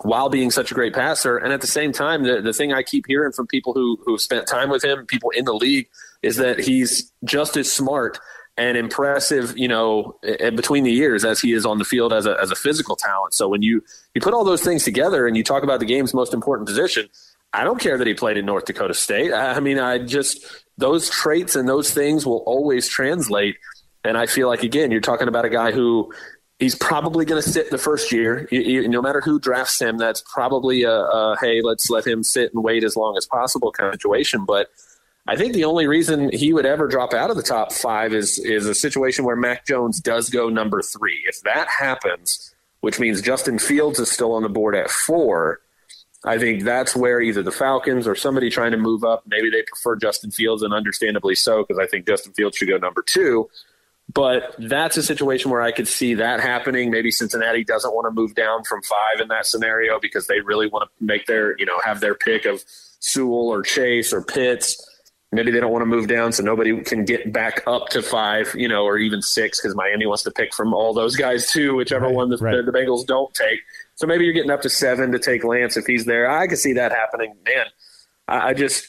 while 0.03 0.29
being 0.29 0.51
such 0.51 0.71
a 0.71 0.73
great 0.73 0.93
passer. 0.93 1.37
And 1.37 1.53
at 1.53 1.61
the 1.61 1.67
same 1.67 1.91
time, 1.91 2.23
the, 2.23 2.41
the 2.41 2.53
thing 2.53 2.73
I 2.73 2.83
keep 2.83 3.05
hearing 3.07 3.33
from 3.33 3.47
people 3.47 3.73
who 3.73 3.99
who've 4.05 4.21
spent 4.21 4.47
time 4.47 4.69
with 4.69 4.83
him, 4.83 5.05
people 5.05 5.31
in 5.31 5.45
the 5.45 5.53
league, 5.53 5.89
is 6.21 6.37
that 6.37 6.59
he's 6.59 7.11
just 7.25 7.57
as 7.57 7.71
smart 7.71 8.19
and 8.61 8.77
impressive, 8.77 9.57
you 9.57 9.67
know, 9.67 10.19
between 10.21 10.83
the 10.83 10.91
years 10.91 11.25
as 11.25 11.39
he 11.39 11.51
is 11.51 11.65
on 11.65 11.79
the 11.79 11.83
field 11.83 12.13
as 12.13 12.27
a, 12.27 12.37
as 12.39 12.51
a 12.51 12.55
physical 12.55 12.95
talent. 12.95 13.33
So 13.33 13.49
when 13.49 13.63
you, 13.63 13.83
you 14.13 14.21
put 14.21 14.35
all 14.35 14.43
those 14.43 14.61
things 14.61 14.83
together 14.83 15.25
and 15.25 15.35
you 15.35 15.43
talk 15.43 15.63
about 15.63 15.79
the 15.79 15.85
game's 15.87 16.13
most 16.13 16.31
important 16.31 16.67
position, 16.67 17.09
I 17.53 17.63
don't 17.63 17.79
care 17.79 17.97
that 17.97 18.05
he 18.05 18.13
played 18.13 18.37
in 18.37 18.45
North 18.45 18.65
Dakota 18.65 18.93
State. 18.93 19.33
I 19.33 19.59
mean, 19.61 19.79
I 19.79 19.97
just, 19.97 20.45
those 20.77 21.09
traits 21.09 21.55
and 21.55 21.67
those 21.67 21.91
things 21.91 22.23
will 22.23 22.43
always 22.45 22.87
translate. 22.87 23.55
And 24.03 24.15
I 24.15 24.27
feel 24.27 24.47
like, 24.47 24.61
again, 24.61 24.91
you're 24.91 25.01
talking 25.01 25.27
about 25.27 25.43
a 25.45 25.49
guy 25.49 25.71
who 25.71 26.13
He's 26.59 26.75
probably 26.75 27.25
going 27.25 27.41
to 27.41 27.49
sit 27.49 27.71
the 27.71 27.79
first 27.79 28.11
year. 28.11 28.47
No 28.51 29.01
matter 29.01 29.19
who 29.19 29.39
drafts 29.39 29.81
him, 29.81 29.97
that's 29.97 30.23
probably 30.31 30.83
a, 30.83 30.93
a 30.93 31.35
hey, 31.41 31.63
let's 31.63 31.89
let 31.89 32.05
him 32.05 32.21
sit 32.21 32.53
and 32.53 32.63
wait 32.63 32.83
as 32.83 32.95
long 32.95 33.17
as 33.17 33.25
possible 33.25 33.71
kind 33.71 33.87
of 33.89 33.95
situation. 33.95 34.45
But 34.45 34.67
I 35.27 35.35
think 35.35 35.53
the 35.53 35.65
only 35.65 35.87
reason 35.87 36.31
he 36.31 36.51
would 36.51 36.65
ever 36.65 36.87
drop 36.87 37.13
out 37.13 37.29
of 37.29 37.37
the 37.37 37.43
top 37.43 37.71
five 37.71 38.13
is 38.13 38.39
is 38.39 38.65
a 38.65 38.73
situation 38.73 39.23
where 39.23 39.35
Mac 39.35 39.65
Jones 39.65 39.99
does 39.99 40.29
go 40.29 40.49
number 40.49 40.81
three. 40.81 41.23
If 41.27 41.41
that 41.41 41.67
happens, 41.67 42.53
which 42.81 42.99
means 42.99 43.21
Justin 43.21 43.59
Fields 43.59 43.99
is 43.99 44.11
still 44.11 44.33
on 44.33 44.43
the 44.43 44.49
board 44.49 44.75
at 44.75 44.89
four, 44.89 45.61
I 46.23 46.37
think 46.37 46.63
that's 46.63 46.95
where 46.95 47.21
either 47.21 47.43
the 47.43 47.51
Falcons 47.51 48.07
or 48.07 48.15
somebody 48.15 48.49
trying 48.49 48.71
to 48.71 48.77
move 48.77 49.03
up, 49.03 49.23
maybe 49.25 49.49
they 49.49 49.63
prefer 49.63 49.95
Justin 49.95 50.31
Fields, 50.31 50.63
and 50.63 50.73
understandably 50.73 51.35
so, 51.35 51.63
because 51.63 51.79
I 51.79 51.87
think 51.87 52.07
Justin 52.07 52.33
Fields 52.33 52.57
should 52.57 52.69
go 52.69 52.77
number 52.77 53.03
two. 53.03 53.49
But 54.13 54.55
that's 54.57 54.97
a 54.97 55.03
situation 55.03 55.51
where 55.51 55.61
I 55.61 55.71
could 55.71 55.87
see 55.87 56.15
that 56.15 56.41
happening. 56.41 56.91
Maybe 56.91 57.11
Cincinnati 57.11 57.63
doesn't 57.63 57.93
want 57.93 58.07
to 58.07 58.11
move 58.11 58.35
down 58.35 58.63
from 58.63 58.81
five 58.81 59.21
in 59.21 59.29
that 59.29 59.45
scenario 59.45 59.99
because 59.99 60.27
they 60.27 60.41
really 60.41 60.67
want 60.67 60.89
to 60.89 61.05
make 61.05 61.27
their, 61.27 61.57
you 61.57 61.65
know, 61.65 61.79
have 61.83 62.01
their 62.01 62.15
pick 62.15 62.45
of 62.45 62.63
Sewell 62.99 63.47
or 63.47 63.61
Chase 63.61 64.11
or 64.11 64.21
Pitts. 64.21 64.85
Maybe 65.33 65.51
they 65.51 65.61
don't 65.61 65.71
want 65.71 65.83
to 65.83 65.87
move 65.87 66.07
down 66.07 66.33
so 66.33 66.43
nobody 66.43 66.81
can 66.81 67.05
get 67.05 67.31
back 67.31 67.63
up 67.65 67.87
to 67.89 68.01
five, 68.01 68.53
you 68.53 68.67
know, 68.67 68.83
or 68.83 68.97
even 68.97 69.21
six 69.21 69.61
because 69.61 69.75
Miami 69.75 70.05
wants 70.05 70.23
to 70.23 70.31
pick 70.31 70.53
from 70.53 70.73
all 70.73 70.93
those 70.93 71.15
guys 71.15 71.49
too, 71.49 71.75
whichever 71.75 72.07
right, 72.07 72.15
one 72.15 72.29
the, 72.29 72.37
right. 72.37 72.57
the, 72.57 72.69
the 72.69 72.77
Bengals 72.77 73.05
don't 73.05 73.33
take. 73.33 73.61
So 73.95 74.05
maybe 74.05 74.25
you're 74.25 74.33
getting 74.33 74.51
up 74.51 74.61
to 74.63 74.69
seven 74.69 75.11
to 75.13 75.19
take 75.19 75.45
Lance 75.45 75.77
if 75.77 75.85
he's 75.85 76.03
there. 76.03 76.29
I 76.29 76.47
could 76.47 76.57
see 76.57 76.73
that 76.73 76.91
happening. 76.91 77.33
Man, 77.45 77.65
I, 78.27 78.49
I 78.49 78.53
just 78.53 78.87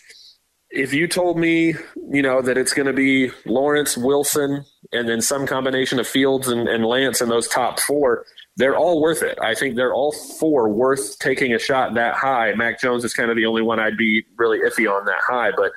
if 0.73 0.95
you 0.95 1.07
told 1.07 1.39
me, 1.39 1.75
you 2.11 2.23
know, 2.23 2.41
that 2.41 2.57
it's 2.57 2.73
going 2.73 2.87
to 2.87 2.95
be 2.95 3.31
Lawrence, 3.45 3.97
Wilson, 3.97 4.65
and 4.91 5.09
then 5.09 5.21
some 5.21 5.47
combination 5.47 6.01
of 6.01 6.09
Fields 6.09 6.49
and, 6.49 6.67
and 6.67 6.85
Lance 6.85 7.21
in 7.21 7.29
those 7.29 7.47
top 7.47 7.79
four, 7.79 8.25
they're 8.57 8.77
all 8.77 9.01
worth 9.01 9.23
it. 9.23 9.39
I 9.41 9.55
think 9.55 9.77
they're 9.77 9.93
all 9.93 10.13
four 10.13 10.71
worth 10.71 11.19
taking 11.19 11.53
a 11.53 11.59
shot 11.59 11.95
that 11.95 12.15
high. 12.15 12.55
Mac 12.55 12.81
Jones 12.81 13.05
is 13.05 13.13
kind 13.13 13.31
of 13.31 13.37
the 13.37 13.47
only 13.47 13.63
one 13.63 13.79
I'd 13.79 13.99
be 13.99 14.25
really 14.37 14.61
iffy 14.61 14.91
on 14.91 15.05
that 15.05 15.21
high, 15.21 15.51
but 15.55 15.73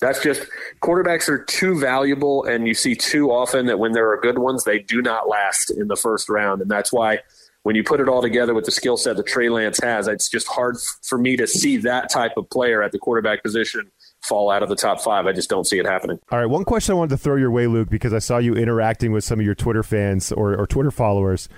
that's 0.00 0.22
just 0.22 0.46
quarterbacks 0.82 1.28
are 1.28 1.44
too 1.44 1.78
valuable, 1.78 2.44
and 2.44 2.66
you 2.66 2.74
see 2.74 2.94
too 2.94 3.30
often 3.30 3.66
that 3.66 3.78
when 3.78 3.92
there 3.92 4.10
are 4.10 4.20
good 4.20 4.38
ones, 4.38 4.64
they 4.64 4.78
do 4.78 5.02
not 5.02 5.28
last 5.28 5.70
in 5.70 5.88
the 5.88 5.96
first 5.96 6.28
round, 6.28 6.62
and 6.62 6.70
that's 6.70 6.92
why 6.92 7.20
when 7.62 7.76
you 7.76 7.84
put 7.84 8.00
it 8.00 8.08
all 8.08 8.22
together 8.22 8.54
with 8.54 8.64
the 8.64 8.70
skill 8.70 8.96
set 8.96 9.16
that 9.16 9.26
Trey 9.26 9.50
Lance 9.50 9.78
has, 9.82 10.08
it's 10.08 10.30
just 10.30 10.48
hard 10.48 10.76
for 11.02 11.18
me 11.18 11.36
to 11.36 11.46
see 11.46 11.76
that 11.78 12.10
type 12.10 12.32
of 12.38 12.48
player 12.48 12.82
at 12.82 12.92
the 12.92 12.98
quarterback 12.98 13.42
position 13.42 13.90
fall 14.22 14.50
out 14.50 14.62
of 14.62 14.68
the 14.70 14.76
top 14.76 15.00
five. 15.00 15.26
I 15.26 15.32
just 15.32 15.50
don't 15.50 15.66
see 15.66 15.78
it 15.78 15.86
happening. 15.86 16.18
All 16.30 16.38
right, 16.38 16.46
one 16.46 16.64
question 16.64 16.94
I 16.94 16.96
wanted 16.96 17.10
to 17.10 17.18
throw 17.18 17.36
your 17.36 17.50
way, 17.50 17.66
Luke, 17.66 17.90
because 17.90 18.14
I 18.14 18.18
saw 18.18 18.38
you 18.38 18.54
interacting 18.54 19.12
with 19.12 19.24
some 19.24 19.38
of 19.38 19.44
your 19.44 19.54
Twitter 19.54 19.82
fans 19.82 20.32
or, 20.32 20.54
or 20.54 20.66
Twitter 20.66 20.90
followers. 20.90 21.48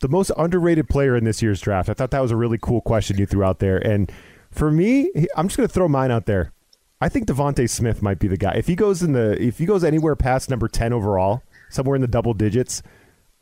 The 0.00 0.08
most 0.08 0.32
underrated 0.36 0.88
player 0.88 1.16
in 1.16 1.24
this 1.24 1.42
year's 1.42 1.60
draft. 1.60 1.88
I 1.88 1.94
thought 1.94 2.10
that 2.12 2.22
was 2.22 2.30
a 2.30 2.36
really 2.36 2.58
cool 2.60 2.80
question 2.80 3.18
you 3.18 3.26
threw 3.26 3.44
out 3.44 3.58
there. 3.58 3.78
And 3.78 4.10
for 4.50 4.70
me, 4.70 5.10
I'm 5.36 5.48
just 5.48 5.56
going 5.56 5.68
to 5.68 5.72
throw 5.72 5.88
mine 5.88 6.10
out 6.10 6.26
there. 6.26 6.52
I 7.00 7.08
think 7.08 7.26
DeVonta 7.26 7.68
Smith 7.70 8.02
might 8.02 8.18
be 8.18 8.28
the 8.28 8.36
guy. 8.36 8.54
If 8.56 8.66
he 8.66 8.74
goes 8.74 9.02
in 9.02 9.12
the 9.12 9.40
if 9.40 9.58
he 9.58 9.66
goes 9.66 9.84
anywhere 9.84 10.16
past 10.16 10.50
number 10.50 10.68
10 10.68 10.92
overall, 10.92 11.42
somewhere 11.70 11.94
in 11.94 12.02
the 12.02 12.08
double 12.08 12.34
digits, 12.34 12.82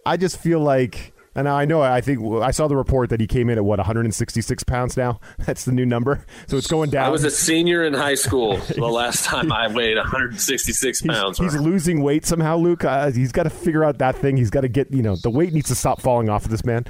I 0.04 0.16
just 0.16 0.38
feel 0.38 0.60
like 0.60 1.14
and 1.34 1.48
I 1.48 1.66
know 1.66 1.82
I 1.82 2.00
think 2.00 2.20
I 2.42 2.50
saw 2.50 2.66
the 2.66 2.76
report 2.76 3.10
that 3.10 3.20
he 3.20 3.26
came 3.26 3.50
in 3.50 3.58
at 3.58 3.64
what 3.64 3.78
166 3.78 4.64
pounds 4.64 4.96
now. 4.96 5.20
That's 5.38 5.64
the 5.64 5.72
new 5.72 5.86
number. 5.86 6.24
So 6.48 6.56
it's 6.56 6.66
going 6.66 6.90
down. 6.90 7.06
I 7.06 7.10
was 7.10 7.24
a 7.24 7.30
senior 7.30 7.84
in 7.84 7.94
high 7.94 8.14
school 8.14 8.56
the 8.56 8.86
last 8.86 9.24
time 9.24 9.52
I 9.52 9.68
weighed 9.68 9.96
166 9.96 11.02
pounds. 11.02 11.38
He's, 11.38 11.52
he's 11.52 11.60
losing 11.60 12.02
weight 12.02 12.24
somehow, 12.24 12.56
Luke. 12.56 12.84
Uh, 12.84 13.10
he's 13.10 13.32
got 13.32 13.44
to 13.44 13.50
figure 13.50 13.84
out 13.84 13.98
that 13.98 14.16
thing. 14.16 14.36
He's 14.36 14.50
got 14.50 14.62
to 14.62 14.68
get 14.68 14.92
you 14.92 15.02
know 15.02 15.16
the 15.16 15.30
weight 15.30 15.52
needs 15.52 15.68
to 15.68 15.74
stop 15.74 16.00
falling 16.00 16.28
off 16.28 16.44
of 16.44 16.50
this 16.50 16.64
man. 16.64 16.86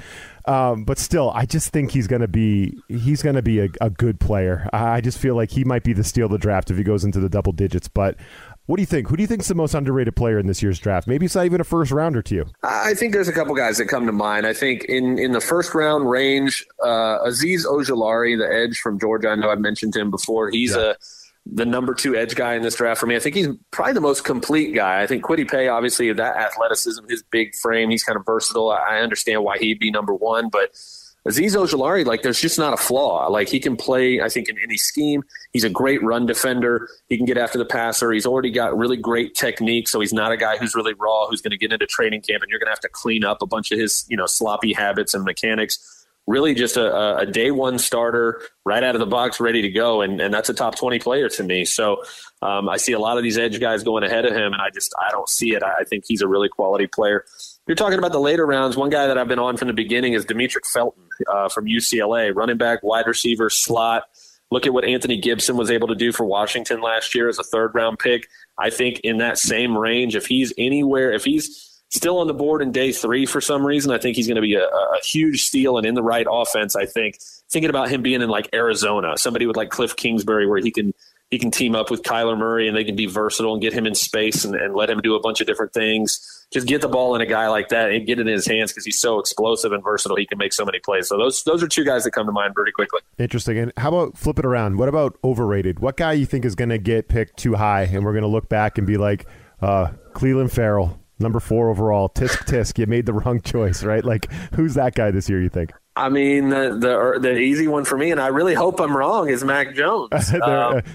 Um, 0.47 0.85
but 0.85 0.97
still, 0.97 1.29
I 1.31 1.45
just 1.45 1.71
think 1.71 1.91
he's 1.91 2.07
going 2.07 2.21
to 2.21 2.27
be 2.27 2.77
he's 2.87 3.21
going 3.21 3.35
to 3.35 3.41
be 3.41 3.59
a, 3.59 3.69
a, 3.81 3.89
good 3.89 4.17
player. 4.19 4.69
I 4.71 5.01
just 5.01 5.17
feel 5.17 5.35
like 5.35 5.51
he 5.51 5.65
might 5.65 5.83
be 5.83 5.91
the 5.91 6.05
steal 6.05 6.27
of 6.27 6.31
the 6.31 6.37
draft 6.37 6.71
if 6.71 6.77
he 6.77 6.83
goes 6.83 7.03
into 7.03 7.19
the 7.19 7.27
double 7.27 7.51
digits. 7.51 7.89
But 7.89 8.15
what 8.67 8.77
do 8.77 8.81
you 8.81 8.85
think? 8.85 9.09
Who 9.09 9.17
do 9.17 9.23
you 9.23 9.27
think 9.27 9.41
is 9.41 9.47
the 9.47 9.55
most 9.55 9.73
underrated 9.73 10.15
player 10.15 10.39
in 10.39 10.47
this 10.47 10.61
year's 10.63 10.79
draft? 10.79 11.07
Maybe 11.07 11.25
it's 11.25 11.35
not 11.35 11.45
even 11.45 11.59
a 11.59 11.65
first 11.65 11.91
rounder 11.91 12.21
to 12.21 12.35
you. 12.35 12.45
I 12.63 12.93
think 12.93 13.13
there's 13.13 13.27
a 13.27 13.33
couple 13.33 13.55
guys 13.55 13.77
that 13.77 13.87
come 13.87 14.05
to 14.05 14.11
mind. 14.11 14.45
I 14.45 14.53
think 14.53 14.85
in, 14.85 15.19
in 15.19 15.31
the 15.33 15.41
first 15.41 15.73
round 15.73 16.09
range, 16.09 16.65
uh, 16.83 17.19
Azeez 17.25 17.65
Ojulari, 17.65 18.37
the 18.37 18.47
edge 18.49 18.77
from 18.79 18.99
Georgia. 18.99 19.29
I 19.29 19.35
know 19.35 19.49
I've 19.49 19.59
mentioned 19.59 19.95
him 19.95 20.11
before. 20.11 20.49
He's 20.49 20.75
yeah. 20.75 20.91
a 20.91 20.95
the 21.53 21.65
number 21.65 21.93
two 21.93 22.15
edge 22.15 22.35
guy 22.35 22.55
in 22.55 22.61
this 22.61 22.75
draft 22.75 22.99
for 22.99 23.05
me. 23.05 23.15
I 23.15 23.19
think 23.19 23.35
he's 23.35 23.47
probably 23.71 23.93
the 23.93 24.01
most 24.01 24.23
complete 24.23 24.73
guy. 24.73 25.01
I 25.01 25.07
think 25.07 25.23
Kwity 25.23 25.49
Paye, 25.49 25.67
obviously, 25.67 26.11
that 26.11 26.35
athleticism, 26.35 27.05
his 27.07 27.23
big 27.23 27.55
frame, 27.55 27.89
he's 27.89 28.03
kind 28.03 28.17
of 28.17 28.25
versatile. 28.25 28.71
I 28.71 28.99
understand 28.99 29.43
why 29.43 29.57
he'd 29.57 29.79
be 29.79 29.91
number 29.91 30.13
one, 30.13 30.49
but 30.49 30.71
Azeez 31.27 31.55
Ojulari, 31.55 32.05
like 32.05 32.21
there's 32.21 32.39
just 32.39 32.57
not 32.57 32.73
a 32.73 32.77
flaw. 32.77 33.27
Like 33.27 33.49
he 33.49 33.59
can 33.59 33.75
play, 33.75 34.21
I 34.21 34.29
think, 34.29 34.47
in 34.47 34.57
any 34.63 34.77
scheme. 34.77 35.23
He's 35.51 35.65
a 35.65 35.69
great 35.69 36.01
run 36.01 36.25
defender. 36.25 36.87
He 37.09 37.17
can 37.17 37.25
get 37.25 37.37
after 37.37 37.57
the 37.57 37.65
passer. 37.65 38.11
He's 38.11 38.25
already 38.25 38.49
got 38.49 38.77
really 38.77 38.97
great 38.97 39.35
technique, 39.35 39.89
so 39.89 39.99
he's 39.99 40.13
not 40.13 40.31
a 40.31 40.37
guy 40.37 40.57
who's 40.57 40.73
really 40.73 40.93
raw, 40.93 41.27
who's 41.27 41.41
going 41.41 41.51
to 41.51 41.57
get 41.57 41.73
into 41.73 41.85
training 41.85 42.21
camp, 42.21 42.43
and 42.43 42.49
you're 42.49 42.59
going 42.59 42.67
to 42.67 42.71
have 42.71 42.79
to 42.79 42.89
clean 42.89 43.25
up 43.25 43.41
a 43.41 43.45
bunch 43.45 43.71
of 43.71 43.79
his, 43.79 44.05
you 44.07 44.15
know, 44.15 44.25
sloppy 44.25 44.73
habits 44.73 45.13
and 45.13 45.25
mechanics. 45.25 45.96
Really, 46.27 46.53
just 46.53 46.75
a, 46.75 47.19
a 47.19 47.25
day 47.25 47.51
one 47.51 47.79
starter, 47.79 48.41
right 48.65 48.83
out 48.83 48.95
of 48.95 48.99
the 48.99 49.05
box, 49.05 49.39
ready 49.39 49.61
to 49.61 49.69
go, 49.69 50.01
and 50.01 50.19
and 50.19 50.33
that's 50.33 50.49
a 50.49 50.53
top 50.53 50.75
twenty 50.75 50.99
player 50.99 51.29
to 51.29 51.43
me. 51.43 51.63
So 51.63 52.03
um, 52.41 52.67
I 52.67 52.75
see 52.75 52.91
a 52.91 52.99
lot 52.99 53.17
of 53.17 53.23
these 53.23 53.37
edge 53.37 53.59
guys 53.61 53.83
going 53.83 54.03
ahead 54.03 54.25
of 54.25 54.33
him, 54.33 54.51
and 54.51 54.61
I 54.61 54.69
just 54.69 54.93
I 54.99 55.09
don't 55.11 55.29
see 55.29 55.55
it. 55.55 55.63
I 55.63 55.85
think 55.85 56.03
he's 56.05 56.21
a 56.21 56.27
really 56.27 56.49
quality 56.49 56.85
player. 56.85 57.23
You're 57.65 57.75
talking 57.75 57.97
about 57.97 58.11
the 58.11 58.19
later 58.19 58.45
rounds. 58.45 58.75
One 58.75 58.89
guy 58.89 59.07
that 59.07 59.17
I've 59.17 59.29
been 59.29 59.39
on 59.39 59.55
from 59.55 59.69
the 59.69 59.73
beginning 59.73 60.13
is 60.13 60.25
Demetric 60.25 60.65
Felton 60.65 61.03
uh, 61.31 61.47
from 61.47 61.65
UCLA, 61.65 62.35
running 62.35 62.57
back, 62.57 62.83
wide 62.83 63.07
receiver, 63.07 63.49
slot. 63.49 64.03
Look 64.51 64.65
at 64.65 64.73
what 64.73 64.85
Antonio 64.85 65.21
Gibson 65.21 65.57
was 65.57 65.69
able 65.69 65.89
to 65.89 65.95
do 65.95 66.11
for 66.11 66.25
Washington 66.25 66.81
last 66.81 67.13
year 67.15 67.27
as 67.27 67.39
a 67.39 67.43
third 67.43 67.73
round 67.73 67.99
pick. 67.99 68.27
I 68.57 68.69
think 68.69 68.99
in 69.01 69.17
that 69.17 69.37
same 69.37 69.77
range, 69.77 70.15
if 70.15 70.25
he's 70.25 70.53
anywhere, 70.57 71.11
if 71.11 71.25
he's 71.25 71.66
still 71.89 72.19
on 72.19 72.27
the 72.27 72.33
board 72.33 72.61
in 72.61 72.71
day 72.71 72.91
three 72.91 73.25
for 73.25 73.41
some 73.41 73.65
reason, 73.65 73.91
I 73.91 73.97
think 73.97 74.15
he's 74.15 74.27
going 74.27 74.35
to 74.35 74.41
be 74.41 74.55
a, 74.55 74.65
a 74.65 74.99
huge 75.03 75.45
steal 75.45 75.77
and 75.77 75.85
in 75.85 75.95
the 75.95 76.03
right 76.03 76.27
offense. 76.29 76.75
I 76.75 76.85
think 76.85 77.19
thinking 77.49 77.69
about 77.69 77.89
him 77.89 78.01
being 78.01 78.21
in 78.21 78.29
like 78.29 78.49
Arizona, 78.53 79.17
somebody 79.17 79.45
with 79.45 79.57
like 79.57 79.69
Cliff 79.69 79.95
Kingsbury, 79.95 80.47
where 80.47 80.59
he 80.59 80.71
can 80.71 80.93
he 81.29 81.39
can 81.39 81.51
team 81.51 81.75
up 81.75 81.91
with 81.91 82.03
Kyler 82.03 82.37
Murray 82.37 82.67
and 82.67 82.77
they 82.77 82.85
can 82.85 82.95
be 82.95 83.05
versatile 83.05 83.53
and 83.53 83.61
get 83.61 83.73
him 83.73 83.85
in 83.85 83.95
space 83.95 84.45
and, 84.45 84.55
and 84.55 84.73
let 84.73 84.89
him 84.89 85.01
do 85.01 85.15
a 85.15 85.19
bunch 85.19 85.41
of 85.41 85.47
different 85.47 85.73
things 85.73 86.37
just 86.51 86.67
get 86.67 86.81
the 86.81 86.87
ball 86.87 87.15
in 87.15 87.21
a 87.21 87.25
guy 87.25 87.47
like 87.49 87.69
that 87.69 87.91
and 87.91 88.05
get 88.05 88.19
it 88.19 88.27
in 88.27 88.33
his 88.33 88.47
hands 88.47 88.71
because 88.71 88.85
he's 88.85 88.99
so 88.99 89.19
explosive 89.19 89.73
and 89.73 89.83
versatile. 89.83 90.15
He 90.15 90.25
can 90.25 90.37
make 90.37 90.53
so 90.53 90.63
many 90.63 90.79
plays. 90.79 91.09
So 91.09 91.17
those 91.17 91.43
those 91.43 91.61
are 91.61 91.67
two 91.67 91.83
guys 91.83 92.03
that 92.05 92.11
come 92.11 92.25
to 92.25 92.31
mind 92.31 92.55
pretty 92.55 92.71
quickly. 92.71 93.01
Interesting. 93.17 93.57
And 93.57 93.73
how 93.77 93.89
about 93.89 94.17
flip 94.17 94.39
it 94.39 94.45
around? 94.45 94.77
What 94.77 94.87
about 94.87 95.17
overrated? 95.23 95.79
What 95.79 95.97
guy 95.97 96.13
you 96.13 96.25
think 96.25 96.45
is 96.45 96.55
going 96.55 96.69
to 96.69 96.77
get 96.77 97.09
picked 97.09 97.37
too 97.37 97.55
high, 97.55 97.83
and 97.83 98.05
we're 98.05 98.13
going 98.13 98.23
to 98.23 98.29
look 98.29 98.47
back 98.47 98.77
and 98.77 98.87
be 98.87 98.97
like, 98.97 99.27
uh, 99.61 99.87
Clelin 100.13 100.49
Ferrell, 100.49 100.99
number 101.19 101.39
four 101.39 101.69
overall. 101.69 102.09
Tisk 102.09 102.45
tisk, 102.47 102.77
you 102.77 102.85
made 102.85 103.05
the 103.05 103.13
wrong 103.13 103.41
choice, 103.41 103.83
right? 103.83 104.03
Like, 104.03 104.31
who's 104.55 104.73
that 104.75 104.95
guy 104.95 105.11
this 105.11 105.29
year? 105.29 105.41
You 105.41 105.49
think? 105.49 105.71
I 105.95 106.09
mean, 106.09 106.49
the, 106.49 106.77
the 106.79 107.19
the 107.19 107.37
easy 107.37 107.67
one 107.67 107.83
for 107.83 107.97
me, 107.97 108.11
and 108.11 108.21
I 108.21 108.27
really 108.27 108.53
hope 108.53 108.79
I'm 108.79 108.95
wrong, 108.95 109.29
is 109.29 109.43
Mac 109.43 109.73
Jones. 109.73 110.09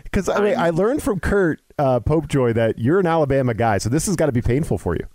Because 0.04 0.28
um, 0.28 0.36
I 0.36 0.40
mean, 0.40 0.58
I 0.58 0.70
learned 0.70 1.02
from 1.02 1.18
Kurt 1.18 1.60
uh, 1.78 2.00
Popejoy 2.00 2.54
that 2.54 2.78
you're 2.78 3.00
an 3.00 3.06
Alabama 3.06 3.54
guy, 3.54 3.78
so 3.78 3.88
this 3.88 4.06
has 4.06 4.14
got 4.14 4.26
to 4.26 4.32
be 4.32 4.42
painful 4.42 4.78
for 4.78 4.94
you. 4.94 5.06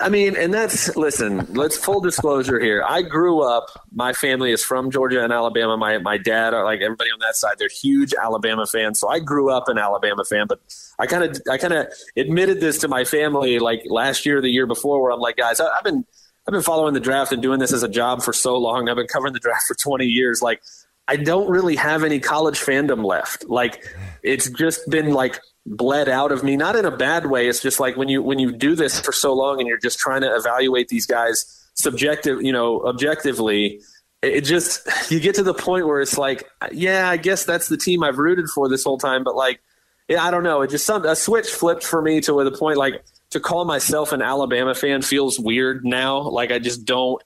I 0.00 0.10
mean, 0.10 0.36
and 0.36 0.54
that's 0.54 0.94
listen. 0.96 1.52
Let's 1.54 1.76
full 1.76 2.00
disclosure 2.00 2.60
here. 2.60 2.84
I 2.86 3.02
grew 3.02 3.40
up. 3.40 3.66
My 3.92 4.12
family 4.12 4.52
is 4.52 4.62
from 4.62 4.92
Georgia 4.92 5.24
and 5.24 5.32
Alabama. 5.32 5.76
My 5.76 5.98
my 5.98 6.18
dad, 6.18 6.50
like 6.50 6.80
everybody 6.80 7.10
on 7.10 7.18
that 7.18 7.34
side, 7.34 7.56
they're 7.58 7.68
huge 7.68 8.14
Alabama 8.14 8.64
fans. 8.64 9.00
So 9.00 9.08
I 9.08 9.18
grew 9.18 9.50
up 9.50 9.68
an 9.68 9.76
Alabama 9.76 10.24
fan. 10.24 10.46
But 10.46 10.60
I 11.00 11.06
kind 11.06 11.24
of 11.24 11.42
I 11.50 11.58
kind 11.58 11.72
of 11.72 11.88
admitted 12.16 12.60
this 12.60 12.78
to 12.78 12.88
my 12.88 13.02
family 13.04 13.58
like 13.58 13.82
last 13.86 14.24
year, 14.24 14.40
the 14.40 14.50
year 14.50 14.66
before, 14.66 15.02
where 15.02 15.10
I'm 15.10 15.18
like, 15.18 15.36
guys, 15.36 15.58
I, 15.58 15.66
I've 15.66 15.82
been 15.82 16.04
I've 16.46 16.52
been 16.52 16.62
following 16.62 16.94
the 16.94 17.00
draft 17.00 17.32
and 17.32 17.42
doing 17.42 17.58
this 17.58 17.72
as 17.72 17.82
a 17.82 17.88
job 17.88 18.22
for 18.22 18.32
so 18.32 18.56
long. 18.56 18.88
I've 18.88 18.96
been 18.96 19.06
covering 19.06 19.34
the 19.34 19.38
draft 19.38 19.66
for 19.66 19.74
20 19.74 20.06
years. 20.06 20.40
Like, 20.40 20.62
I 21.08 21.16
don't 21.16 21.48
really 21.48 21.76
have 21.76 22.04
any 22.04 22.20
college 22.20 22.60
fandom 22.60 23.04
left. 23.04 23.48
Like, 23.48 23.84
it's 24.22 24.50
just 24.50 24.88
been 24.90 25.12
like 25.12 25.40
bled 25.66 26.08
out 26.08 26.32
of 26.32 26.42
me 26.42 26.56
not 26.56 26.76
in 26.76 26.84
a 26.84 26.96
bad 26.96 27.26
way. 27.26 27.48
It's 27.48 27.60
just 27.60 27.80
like 27.80 27.96
when 27.96 28.08
you 28.08 28.22
when 28.22 28.38
you 28.38 28.52
do 28.52 28.74
this 28.74 29.00
for 29.00 29.12
so 29.12 29.34
long 29.34 29.58
and 29.58 29.68
you're 29.68 29.78
just 29.78 29.98
trying 29.98 30.22
to 30.22 30.34
evaluate 30.34 30.88
these 30.88 31.06
guys 31.06 31.54
subjective 31.74 32.42
you 32.42 32.50
know 32.52 32.82
objectively 32.86 33.80
it 34.20 34.40
just 34.40 34.80
you 35.12 35.20
get 35.20 35.36
to 35.36 35.44
the 35.44 35.54
point 35.54 35.86
where 35.86 36.00
it's 36.00 36.18
like 36.18 36.50
yeah 36.72 37.08
i 37.08 37.16
guess 37.16 37.44
that's 37.44 37.68
the 37.68 37.76
team 37.76 38.02
i've 38.02 38.18
rooted 38.18 38.48
for 38.48 38.68
this 38.68 38.82
whole 38.82 38.98
time 38.98 39.22
but 39.22 39.36
like 39.36 39.60
yeah 40.08 40.24
i 40.24 40.30
don't 40.30 40.42
know. 40.42 40.62
It 40.62 40.70
just 40.70 40.86
some 40.86 41.04
a 41.04 41.14
switch 41.14 41.48
flipped 41.48 41.84
for 41.84 42.02
me 42.02 42.20
to 42.22 42.42
the 42.42 42.50
point 42.50 42.78
like 42.78 43.04
to 43.30 43.40
call 43.40 43.64
myself 43.64 44.12
an 44.12 44.22
alabama 44.22 44.74
fan 44.74 45.02
feels 45.02 45.38
weird 45.38 45.84
now. 45.84 46.20
Like 46.20 46.50
i 46.50 46.58
just 46.58 46.84
don't 46.84 47.22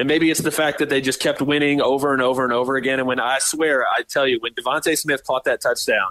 and 0.00 0.08
maybe 0.08 0.30
it's 0.30 0.40
the 0.40 0.50
fact 0.50 0.78
that 0.78 0.88
they 0.88 1.00
just 1.00 1.20
kept 1.20 1.40
winning 1.40 1.80
over 1.80 2.12
and 2.12 2.22
over 2.22 2.42
and 2.44 2.52
over 2.52 2.76
again 2.76 2.98
and 2.98 3.06
when 3.06 3.20
i 3.20 3.38
swear 3.38 3.86
i 3.96 4.02
tell 4.02 4.26
you 4.26 4.38
when 4.40 4.52
DeVonta 4.54 4.96
Smith 4.96 5.22
caught 5.24 5.44
that 5.44 5.60
touchdown 5.60 6.10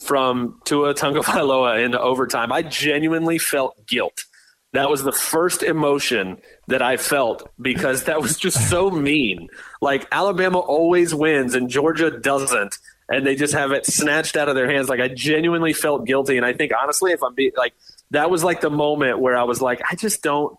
from 0.00 0.60
Tua 0.64 0.94
Tagovailoa 0.94 1.84
in 1.84 1.94
overtime. 1.94 2.52
I 2.52 2.62
genuinely 2.62 3.38
felt 3.38 3.86
guilt 3.86 4.24
That 4.72 4.90
was 4.90 5.02
the 5.02 5.12
first 5.12 5.62
emotion 5.62 6.38
that 6.68 6.82
I 6.82 6.98
felt 6.98 7.50
because 7.60 8.04
that 8.04 8.20
was 8.20 8.36
just 8.36 8.68
so 8.68 8.90
mean. 8.90 9.48
Like 9.80 10.06
Alabama 10.12 10.58
always 10.58 11.14
wins 11.14 11.54
and 11.54 11.70
Georgia 11.70 12.10
doesn't, 12.10 12.76
and 13.08 13.26
they 13.26 13.34
just 13.34 13.54
have 13.54 13.72
it 13.72 13.86
snatched 13.86 14.36
out 14.36 14.48
of 14.48 14.54
their 14.54 14.70
hands. 14.70 14.88
Like 14.88 15.00
I 15.00 15.08
genuinely 15.08 15.72
felt 15.72 16.06
guilty, 16.06 16.36
and 16.36 16.44
I 16.44 16.52
think 16.52 16.72
honestly, 16.80 17.12
if 17.12 17.22
I'm 17.22 17.34
being 17.34 17.52
like, 17.56 17.74
that 18.10 18.30
was 18.30 18.44
like 18.44 18.60
the 18.60 18.70
moment 18.70 19.18
where 19.18 19.36
I 19.36 19.44
was 19.44 19.62
like, 19.62 19.80
I 19.90 19.94
just 19.96 20.22
don't. 20.22 20.56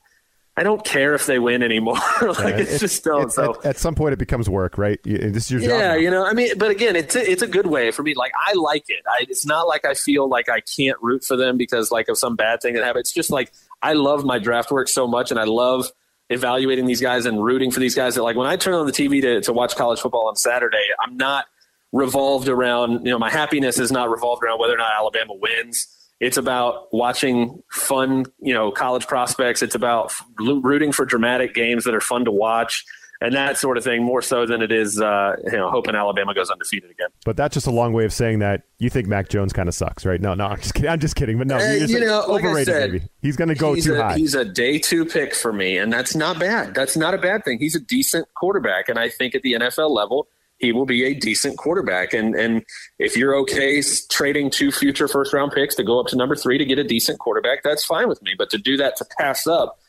I 0.59 0.63
don't 0.63 0.83
care 0.83 1.13
if 1.13 1.25
they 1.25 1.39
win 1.39 1.63
anymore. 1.63 1.95
like 2.21 2.37
Yeah, 2.37 2.57
it's, 2.57 2.79
just 2.79 3.05
don't. 3.05 3.27
At, 3.27 3.31
so 3.31 3.55
at, 3.59 3.65
at 3.65 3.77
some 3.77 3.95
point, 3.95 4.11
it 4.11 4.17
becomes 4.19 4.49
work, 4.49 4.77
right? 4.77 5.01
This 5.03 5.45
is 5.45 5.51
your 5.51 5.61
job. 5.61 5.69
yeah, 5.69 5.95
you 5.95 6.11
know, 6.11 6.25
I 6.25 6.33
mean, 6.33 6.57
but 6.57 6.69
again, 6.69 6.97
it's 6.97 7.15
a, 7.15 7.31
it's 7.31 7.41
a 7.41 7.47
good 7.47 7.67
way 7.67 7.91
for 7.91 8.03
me. 8.03 8.13
Like 8.13 8.33
I 8.37 8.51
like 8.55 8.83
it. 8.89 9.01
I, 9.07 9.23
it's 9.29 9.45
not 9.45 9.69
like 9.69 9.85
I 9.85 9.93
feel 9.93 10.27
like 10.27 10.49
I 10.49 10.59
can't 10.59 10.97
root 11.01 11.23
for 11.23 11.37
them 11.37 11.55
because 11.55 11.91
like 11.91 12.09
of 12.09 12.17
some 12.17 12.35
bad 12.35 12.61
thing 12.61 12.73
that 12.73 12.83
happened. 12.83 13.03
It's 13.03 13.13
just 13.13 13.29
like 13.29 13.53
I 13.81 13.93
love 13.93 14.25
my 14.25 14.37
draft 14.37 14.69
work 14.69 14.89
so 14.89 15.07
much, 15.07 15.31
and 15.31 15.39
I 15.39 15.45
love 15.45 15.93
evaluating 16.29 16.87
these 16.87 16.99
guys 16.99 17.25
and 17.25 17.41
rooting 17.41 17.71
for 17.71 17.79
these 17.79 17.95
guys. 17.95 18.15
That 18.15 18.23
like 18.23 18.35
when 18.35 18.47
I 18.47 18.57
turn 18.57 18.73
on 18.73 18.85
the 18.85 18.91
TV 18.91 19.21
to 19.21 19.39
to 19.39 19.53
watch 19.53 19.77
college 19.77 20.01
football 20.01 20.27
on 20.27 20.35
Saturday, 20.35 20.87
I'm 21.01 21.15
not 21.15 21.45
revolved 21.93 22.49
around. 22.49 23.05
You 23.05 23.13
know, 23.13 23.19
my 23.19 23.29
happiness 23.29 23.79
is 23.79 23.93
not 23.93 24.09
revolved 24.09 24.43
around 24.43 24.59
whether 24.59 24.73
or 24.73 24.77
not 24.77 24.91
Alabama 24.93 25.35
wins. 25.35 25.87
It's 26.19 26.37
about 26.37 26.93
watching 26.93 27.61
fun, 27.71 28.25
you 28.41 28.53
know, 28.53 28.71
college 28.71 29.07
prospects. 29.07 29.61
It's 29.61 29.75
about 29.75 30.11
rooting 30.37 30.91
for 30.91 31.05
dramatic 31.05 31.53
games 31.53 31.85
that 31.85 31.95
are 31.95 32.01
fun 32.01 32.25
to 32.25 32.31
watch 32.31 32.85
and 33.21 33.33
that 33.35 33.57
sort 33.57 33.77
of 33.77 33.83
thing 33.83 34.01
more 34.03 34.21
so 34.21 34.45
than 34.45 34.61
it 34.61 34.71
is, 34.71 35.01
uh, 35.01 35.35
you 35.45 35.51
know, 35.57 35.69
hoping 35.69 35.93
Alabama 35.93 36.33
goes 36.33 36.49
undefeated 36.49 36.89
again. 36.89 37.09
But 37.25 37.35
that's 37.35 37.53
just 37.53 37.67
a 37.67 37.71
long 37.71 37.91
way 37.91 38.05
of 38.05 38.13
saying 38.13 38.39
that 38.39 38.63
you 38.77 38.89
think 38.89 39.07
Mac 39.07 39.27
Jones 39.27 39.51
kind 39.51 39.67
of 39.67 39.75
sucks, 39.75 40.05
right? 40.05 40.21
No, 40.21 40.35
no, 40.35 40.45
I'm 40.45 40.57
just 40.57 40.73
kidding. 40.73 40.89
I'm 40.89 40.99
just 40.99 41.15
kidding. 41.17 41.37
But 41.37 41.47
no, 41.47 41.57
Uh, 41.57 41.59
you're 41.59 41.73
you 41.75 41.87
saying 41.87 42.05
know, 42.07 42.23
like 42.29 42.43
I 42.43 42.47
overrated. 42.47 42.65
said, 42.73 42.91
maybe 42.93 43.05
he's 43.21 43.35
going 43.35 43.49
to 43.49 43.55
go 43.55 43.75
too 43.75 43.95
a, 43.95 44.01
high. 44.01 44.17
He's 44.17 44.35
a 44.35 44.45
day 44.45 44.79
two 44.79 45.05
pick 45.05 45.35
for 45.35 45.51
me, 45.51 45.77
and 45.77 45.91
that's 45.91 46.15
not 46.15 46.39
bad. 46.39 46.73
That's 46.75 46.95
not 46.95 47.13
a 47.13 47.17
bad 47.17 47.43
thing. 47.43 47.59
He's 47.59 47.75
a 47.75 47.81
decent 47.81 48.25
quarterback, 48.35 48.87
and 48.87 48.97
I 48.97 49.09
think 49.09 49.35
at 49.35 49.41
the 49.41 49.53
NFL 49.53 49.89
level, 49.91 50.29
he 50.59 50.71
will 50.71 50.85
be 50.85 51.03
a 51.05 51.13
decent 51.13 51.57
quarterback. 51.57 52.13
And 52.13 52.35
and 52.35 52.63
if 52.99 53.17
you're 53.17 53.35
okay 53.37 53.81
trading 54.09 54.49
two 54.49 54.71
future 54.71 55.07
first 55.07 55.33
round 55.33 55.51
picks 55.51 55.75
to 55.75 55.83
go 55.83 55.99
up 55.99 56.07
to 56.07 56.15
number 56.15 56.35
three 56.35 56.57
to 56.57 56.65
get 56.65 56.77
a 56.77 56.83
decent 56.83 57.19
quarterback, 57.19 57.63
that's 57.63 57.83
fine 57.83 58.07
with 58.07 58.21
me. 58.21 58.35
But 58.37 58.49
to 58.51 58.57
do 58.57 58.77
that 58.77 58.95
to 58.97 59.05
pass 59.17 59.47
up 59.47 59.79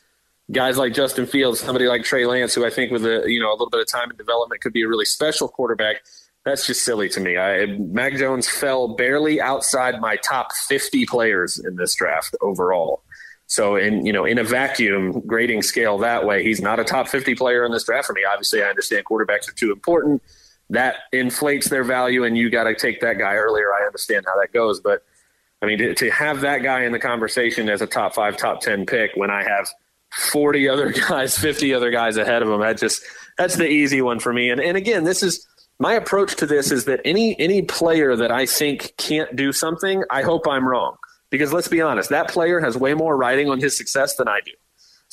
guys 0.51 0.77
like 0.77 0.93
Justin 0.93 1.25
Fields, 1.25 1.59
somebody 1.59 1.87
like 1.87 2.03
Trey 2.03 2.25
Lance, 2.25 2.53
who 2.53 2.65
I 2.65 2.69
think 2.69 2.91
with 2.91 3.05
a 3.05 3.23
you 3.27 3.39
know 3.39 3.49
a 3.49 3.53
little 3.53 3.69
bit 3.69 3.81
of 3.81 3.87
time 3.87 4.09
and 4.09 4.17
development 4.17 4.61
could 4.61 4.73
be 4.73 4.83
a 4.83 4.87
really 4.87 5.05
special 5.05 5.47
quarterback. 5.47 5.97
That's 6.43 6.65
just 6.65 6.83
silly 6.83 7.07
to 7.09 7.19
me. 7.19 7.37
I, 7.37 7.67
Mac 7.77 8.15
Jones 8.15 8.47
fell 8.47 8.95
barely 8.95 9.39
outside 9.39 10.01
my 10.01 10.15
top 10.15 10.51
50 10.53 11.05
players 11.05 11.59
in 11.59 11.75
this 11.75 11.93
draft 11.93 12.35
overall. 12.41 13.03
So 13.45 13.75
in 13.75 14.05
you 14.05 14.13
know 14.13 14.25
in 14.25 14.39
a 14.39 14.43
vacuum 14.43 15.21
grading 15.27 15.63
scale 15.63 15.97
that 15.99 16.25
way, 16.25 16.43
he's 16.43 16.61
not 16.61 16.79
a 16.79 16.83
top 16.83 17.07
50 17.07 17.35
player 17.35 17.65
in 17.65 17.71
this 17.71 17.83
draft 17.83 18.07
for 18.07 18.13
me. 18.13 18.23
Obviously, 18.29 18.63
I 18.63 18.67
understand 18.67 19.05
quarterbacks 19.05 19.49
are 19.49 19.53
too 19.53 19.71
important. 19.71 20.21
That 20.71 20.95
inflates 21.11 21.69
their 21.69 21.83
value, 21.83 22.23
and 22.23 22.37
you 22.37 22.49
got 22.49 22.63
to 22.63 22.75
take 22.75 23.01
that 23.01 23.17
guy 23.17 23.35
earlier. 23.35 23.73
I 23.73 23.85
understand 23.85 24.25
how 24.25 24.39
that 24.39 24.53
goes, 24.53 24.79
but 24.79 25.03
I 25.61 25.65
mean 25.65 25.77
to, 25.79 25.93
to 25.93 26.09
have 26.09 26.41
that 26.41 26.63
guy 26.63 26.83
in 26.83 26.91
the 26.91 26.99
conversation 26.99 27.69
as 27.69 27.81
a 27.81 27.87
top 27.87 28.15
five, 28.15 28.37
top 28.37 28.61
10 28.61 28.85
pick 28.85 29.11
when 29.15 29.29
I 29.29 29.43
have 29.43 29.69
40 30.11 30.69
other 30.69 30.91
guys, 31.09 31.37
50 31.37 31.73
other 31.73 31.91
guys 31.91 32.17
ahead 32.17 32.41
of 32.41 32.49
him. 32.49 32.61
That 32.61 32.77
just 32.77 33.03
that's 33.37 33.55
the 33.55 33.67
easy 33.67 34.01
one 34.01 34.19
for 34.19 34.33
me. 34.33 34.49
And 34.49 34.61
and 34.61 34.77
again, 34.77 35.03
this 35.03 35.21
is 35.23 35.45
my 35.77 35.93
approach 35.93 36.35
to 36.37 36.45
this 36.45 36.71
is 36.71 36.85
that 36.85 37.01
any 37.03 37.37
any 37.39 37.63
player 37.63 38.15
that 38.15 38.31
I 38.31 38.45
think 38.45 38.93
can't 38.97 39.35
do 39.35 39.51
something, 39.51 40.03
I 40.09 40.21
hope 40.21 40.47
I'm 40.47 40.67
wrong. 40.67 40.95
Because 41.29 41.51
let's 41.53 41.67
be 41.67 41.81
honest, 41.81 42.09
that 42.09 42.29
player 42.29 42.59
has 42.59 42.77
way 42.77 42.93
more 42.93 43.15
writing 43.17 43.49
on 43.49 43.59
his 43.59 43.75
success 43.75 44.15
than 44.15 44.27
I 44.27 44.39
do. 44.45 44.51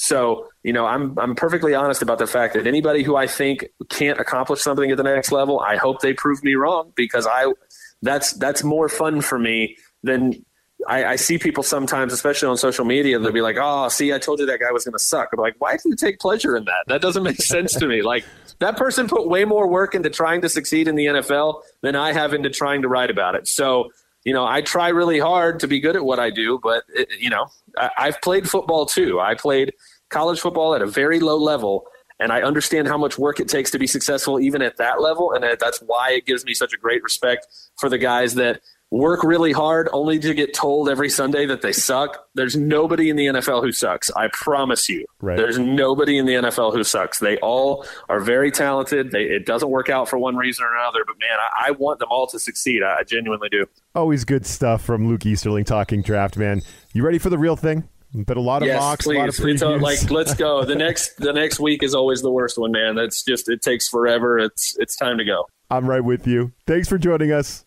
So, 0.00 0.47
you 0.62 0.73
know, 0.73 0.87
I'm 0.87 1.19
I'm 1.19 1.35
perfectly 1.35 1.75
honest 1.75 2.02
about 2.02 2.19
the 2.19 2.26
fact 2.28 2.55
that 2.55 2.69
anybody 2.69 3.02
who 3.02 3.17
I 3.17 3.26
think 3.26 3.67
can't 3.88 4.21
accomplish 4.21 4.61
something 4.61 4.88
at 4.93 4.97
the 4.97 5.02
next 5.02 5.33
level, 5.33 5.59
I 5.59 5.75
hope 5.75 6.02
they 6.02 6.12
prove 6.14 6.45
me 6.45 6.55
wrong 6.55 6.93
because 6.95 7.26
I 7.28 7.52
that's 8.00 8.33
that's 8.35 8.62
more 8.62 8.88
fun 8.88 9.21
for 9.21 9.40
me 9.40 9.76
than 10.05 10.45
I, 10.87 11.05
I 11.05 11.17
see 11.17 11.37
people 11.37 11.64
sometimes, 11.64 12.12
especially 12.12 12.47
on 12.47 12.57
social 12.57 12.85
media, 12.85 13.19
they'll 13.19 13.33
be 13.33 13.40
like, 13.40 13.57
"Oh, 13.61 13.88
see, 13.88 14.12
I 14.12 14.21
told 14.21 14.38
you 14.38 14.47
that 14.47 14.61
guy 14.61 14.71
was 14.71 14.85
going 14.85 14.93
to 14.93 15.00
suck." 15.00 15.31
I'm 15.33 15.40
like, 15.40 15.57
"Why 15.59 15.73
do 15.76 15.83
you 15.87 15.97
take 15.97 16.21
pleasure 16.21 16.57
in 16.57 16.67
that? 16.67 16.85
That 16.87 17.00
doesn't 17.00 17.25
make 17.25 17.43
sense 17.43 17.75
to 17.75 17.89
me." 17.89 18.00
Like 18.00 18.25
that 18.61 18.76
person 18.76 19.08
put 19.08 19.26
way 19.26 19.45
more 19.45 19.67
work 19.67 19.97
into 19.97 20.11
trying 20.11 20.43
to 20.43 20.49
succeed 20.49 20.87
in 20.87 20.95
the 20.95 21.06
NFL 21.06 21.63
than 21.80 21.97
I 21.97 22.13
have 22.13 22.34
into 22.34 22.50
trying 22.50 22.82
to 22.82 22.89
write 22.89 23.11
about 23.11 23.34
it. 23.34 23.49
So, 23.49 23.91
you 24.28 24.34
know, 24.34 24.47
I 24.47 24.60
try 24.60 24.88
really 24.88 25.19
hard 25.19 25.58
to 25.60 25.67
be 25.67 25.80
good 25.80 25.97
at 25.97 26.04
what 26.04 26.19
I 26.19 26.28
do, 26.28 26.60
but 26.62 26.84
it, 26.91 27.08
you 27.19 27.30
know, 27.30 27.47
I, 27.78 27.88
I've 27.97 28.21
played 28.21 28.47
football 28.47 28.84
too. 28.84 29.19
I 29.19 29.34
played 29.34 29.73
college 30.10 30.38
football 30.38 30.75
at 30.75 30.82
a 30.82 30.86
very 30.86 31.19
low 31.19 31.38
level, 31.38 31.86
and 32.21 32.30
I 32.30 32.43
understand 32.43 32.88
how 32.88 32.99
much 32.99 33.17
work 33.17 33.41
it 33.41 33.49
takes 33.49 33.71
to 33.71 33.78
be 33.78 33.86
successful 33.86 34.38
even 34.38 34.60
at 34.60 34.76
that 34.76 35.00
level, 35.00 35.32
and 35.32 35.47
eh, 35.47 35.56
that's 35.58 35.78
why 35.78 36.10
it 36.12 36.26
gives 36.26 36.45
me 36.45 36.52
such 36.52 36.75
a 36.75 36.76
great 36.76 37.02
respect 37.02 37.47
for 37.78 37.88
the 37.88 37.97
guys 37.97 38.34
that 38.34 38.60
work 38.91 39.23
really 39.23 39.53
hard 39.53 39.89
only 39.93 40.19
to 40.19 40.33
get 40.35 40.55
told 40.55 40.89
every 40.89 41.11
Sunday 41.11 41.47
that 41.47 41.63
they 41.63 41.73
suck. 41.73 42.27
There's 42.35 42.57
nobody 42.57 43.11
in 43.11 43.17
the 43.17 43.27
NFL 43.27 43.63
who 43.63 43.73
sucks. 43.73 44.11
I 44.13 44.29
promise 44.29 44.89
you. 44.89 45.05
Right. 45.21 45.37
There's 45.37 45.59
nobody 45.59 46.17
in 46.17 46.27
the 46.27 46.35
NFL 46.35 46.73
who 46.73 46.85
sucks. 46.85 47.19
They 47.19 47.37
all 47.39 47.87
are 48.09 48.21
very 48.21 48.51
talented. 48.51 49.11
They, 49.11 49.25
it 49.25 49.47
doesn't 49.47 49.69
work 49.69 49.89
out 49.89 50.09
for 50.09 50.19
one 50.19 50.37
reason 50.37 50.65
or 50.65 50.75
another, 50.75 51.05
but 51.07 51.17
man, 51.21 51.39
I, 51.39 51.69
I 51.69 51.71
want 51.73 51.99
them 51.99 52.09
all 52.11 52.27
to 52.29 52.39
succeed. 52.39 52.83
I, 52.83 53.01
I 53.01 53.03
genuinely 53.05 53.49
do. 53.51 53.67
Always 53.95 54.25
good 54.25 54.47
stuff 54.47 54.83
from 54.83 55.07
Luke 55.09 55.27
Easterling 55.27 55.65
talking 55.65 56.03
draft, 56.03 56.37
man. 56.37 56.63
You 56.93 57.05
ready 57.05 57.19
for 57.19 57.31
the 57.31 57.39
real 57.39 57.57
thing? 57.57 57.89
But 58.15 58.39
a 58.39 58.41
lot 58.41 58.63
of 58.63 58.69
yes, 58.69 58.81
mocks, 58.81 59.05
please. 59.05 59.61
a 59.61 59.67
lot 59.67 59.75
of 59.77 59.83
uh, 59.83 59.85
like 59.85 60.11
let's 60.11 60.33
go. 60.33 60.65
The 60.65 60.75
next 60.77 61.19
the 61.19 61.33
next 61.33 61.61
week 61.61 61.83
is 61.83 61.95
always 61.95 62.23
the 62.23 62.31
worst 62.31 62.57
one, 62.57 62.73
man. 62.73 62.95
That's 62.95 63.23
just 63.23 63.51
it 63.51 63.61
takes 63.61 63.87
forever. 63.87 64.39
It's 64.39 64.79
it's 64.79 64.97
time 64.97 65.19
to 65.19 65.25
go. 65.25 65.47
I'm 65.71 65.87
right 65.87 66.03
with 66.03 66.27
you. 66.27 66.53
Thanks 66.67 66.89
for 66.89 66.97
joining 66.97 67.33
us. 67.33 67.67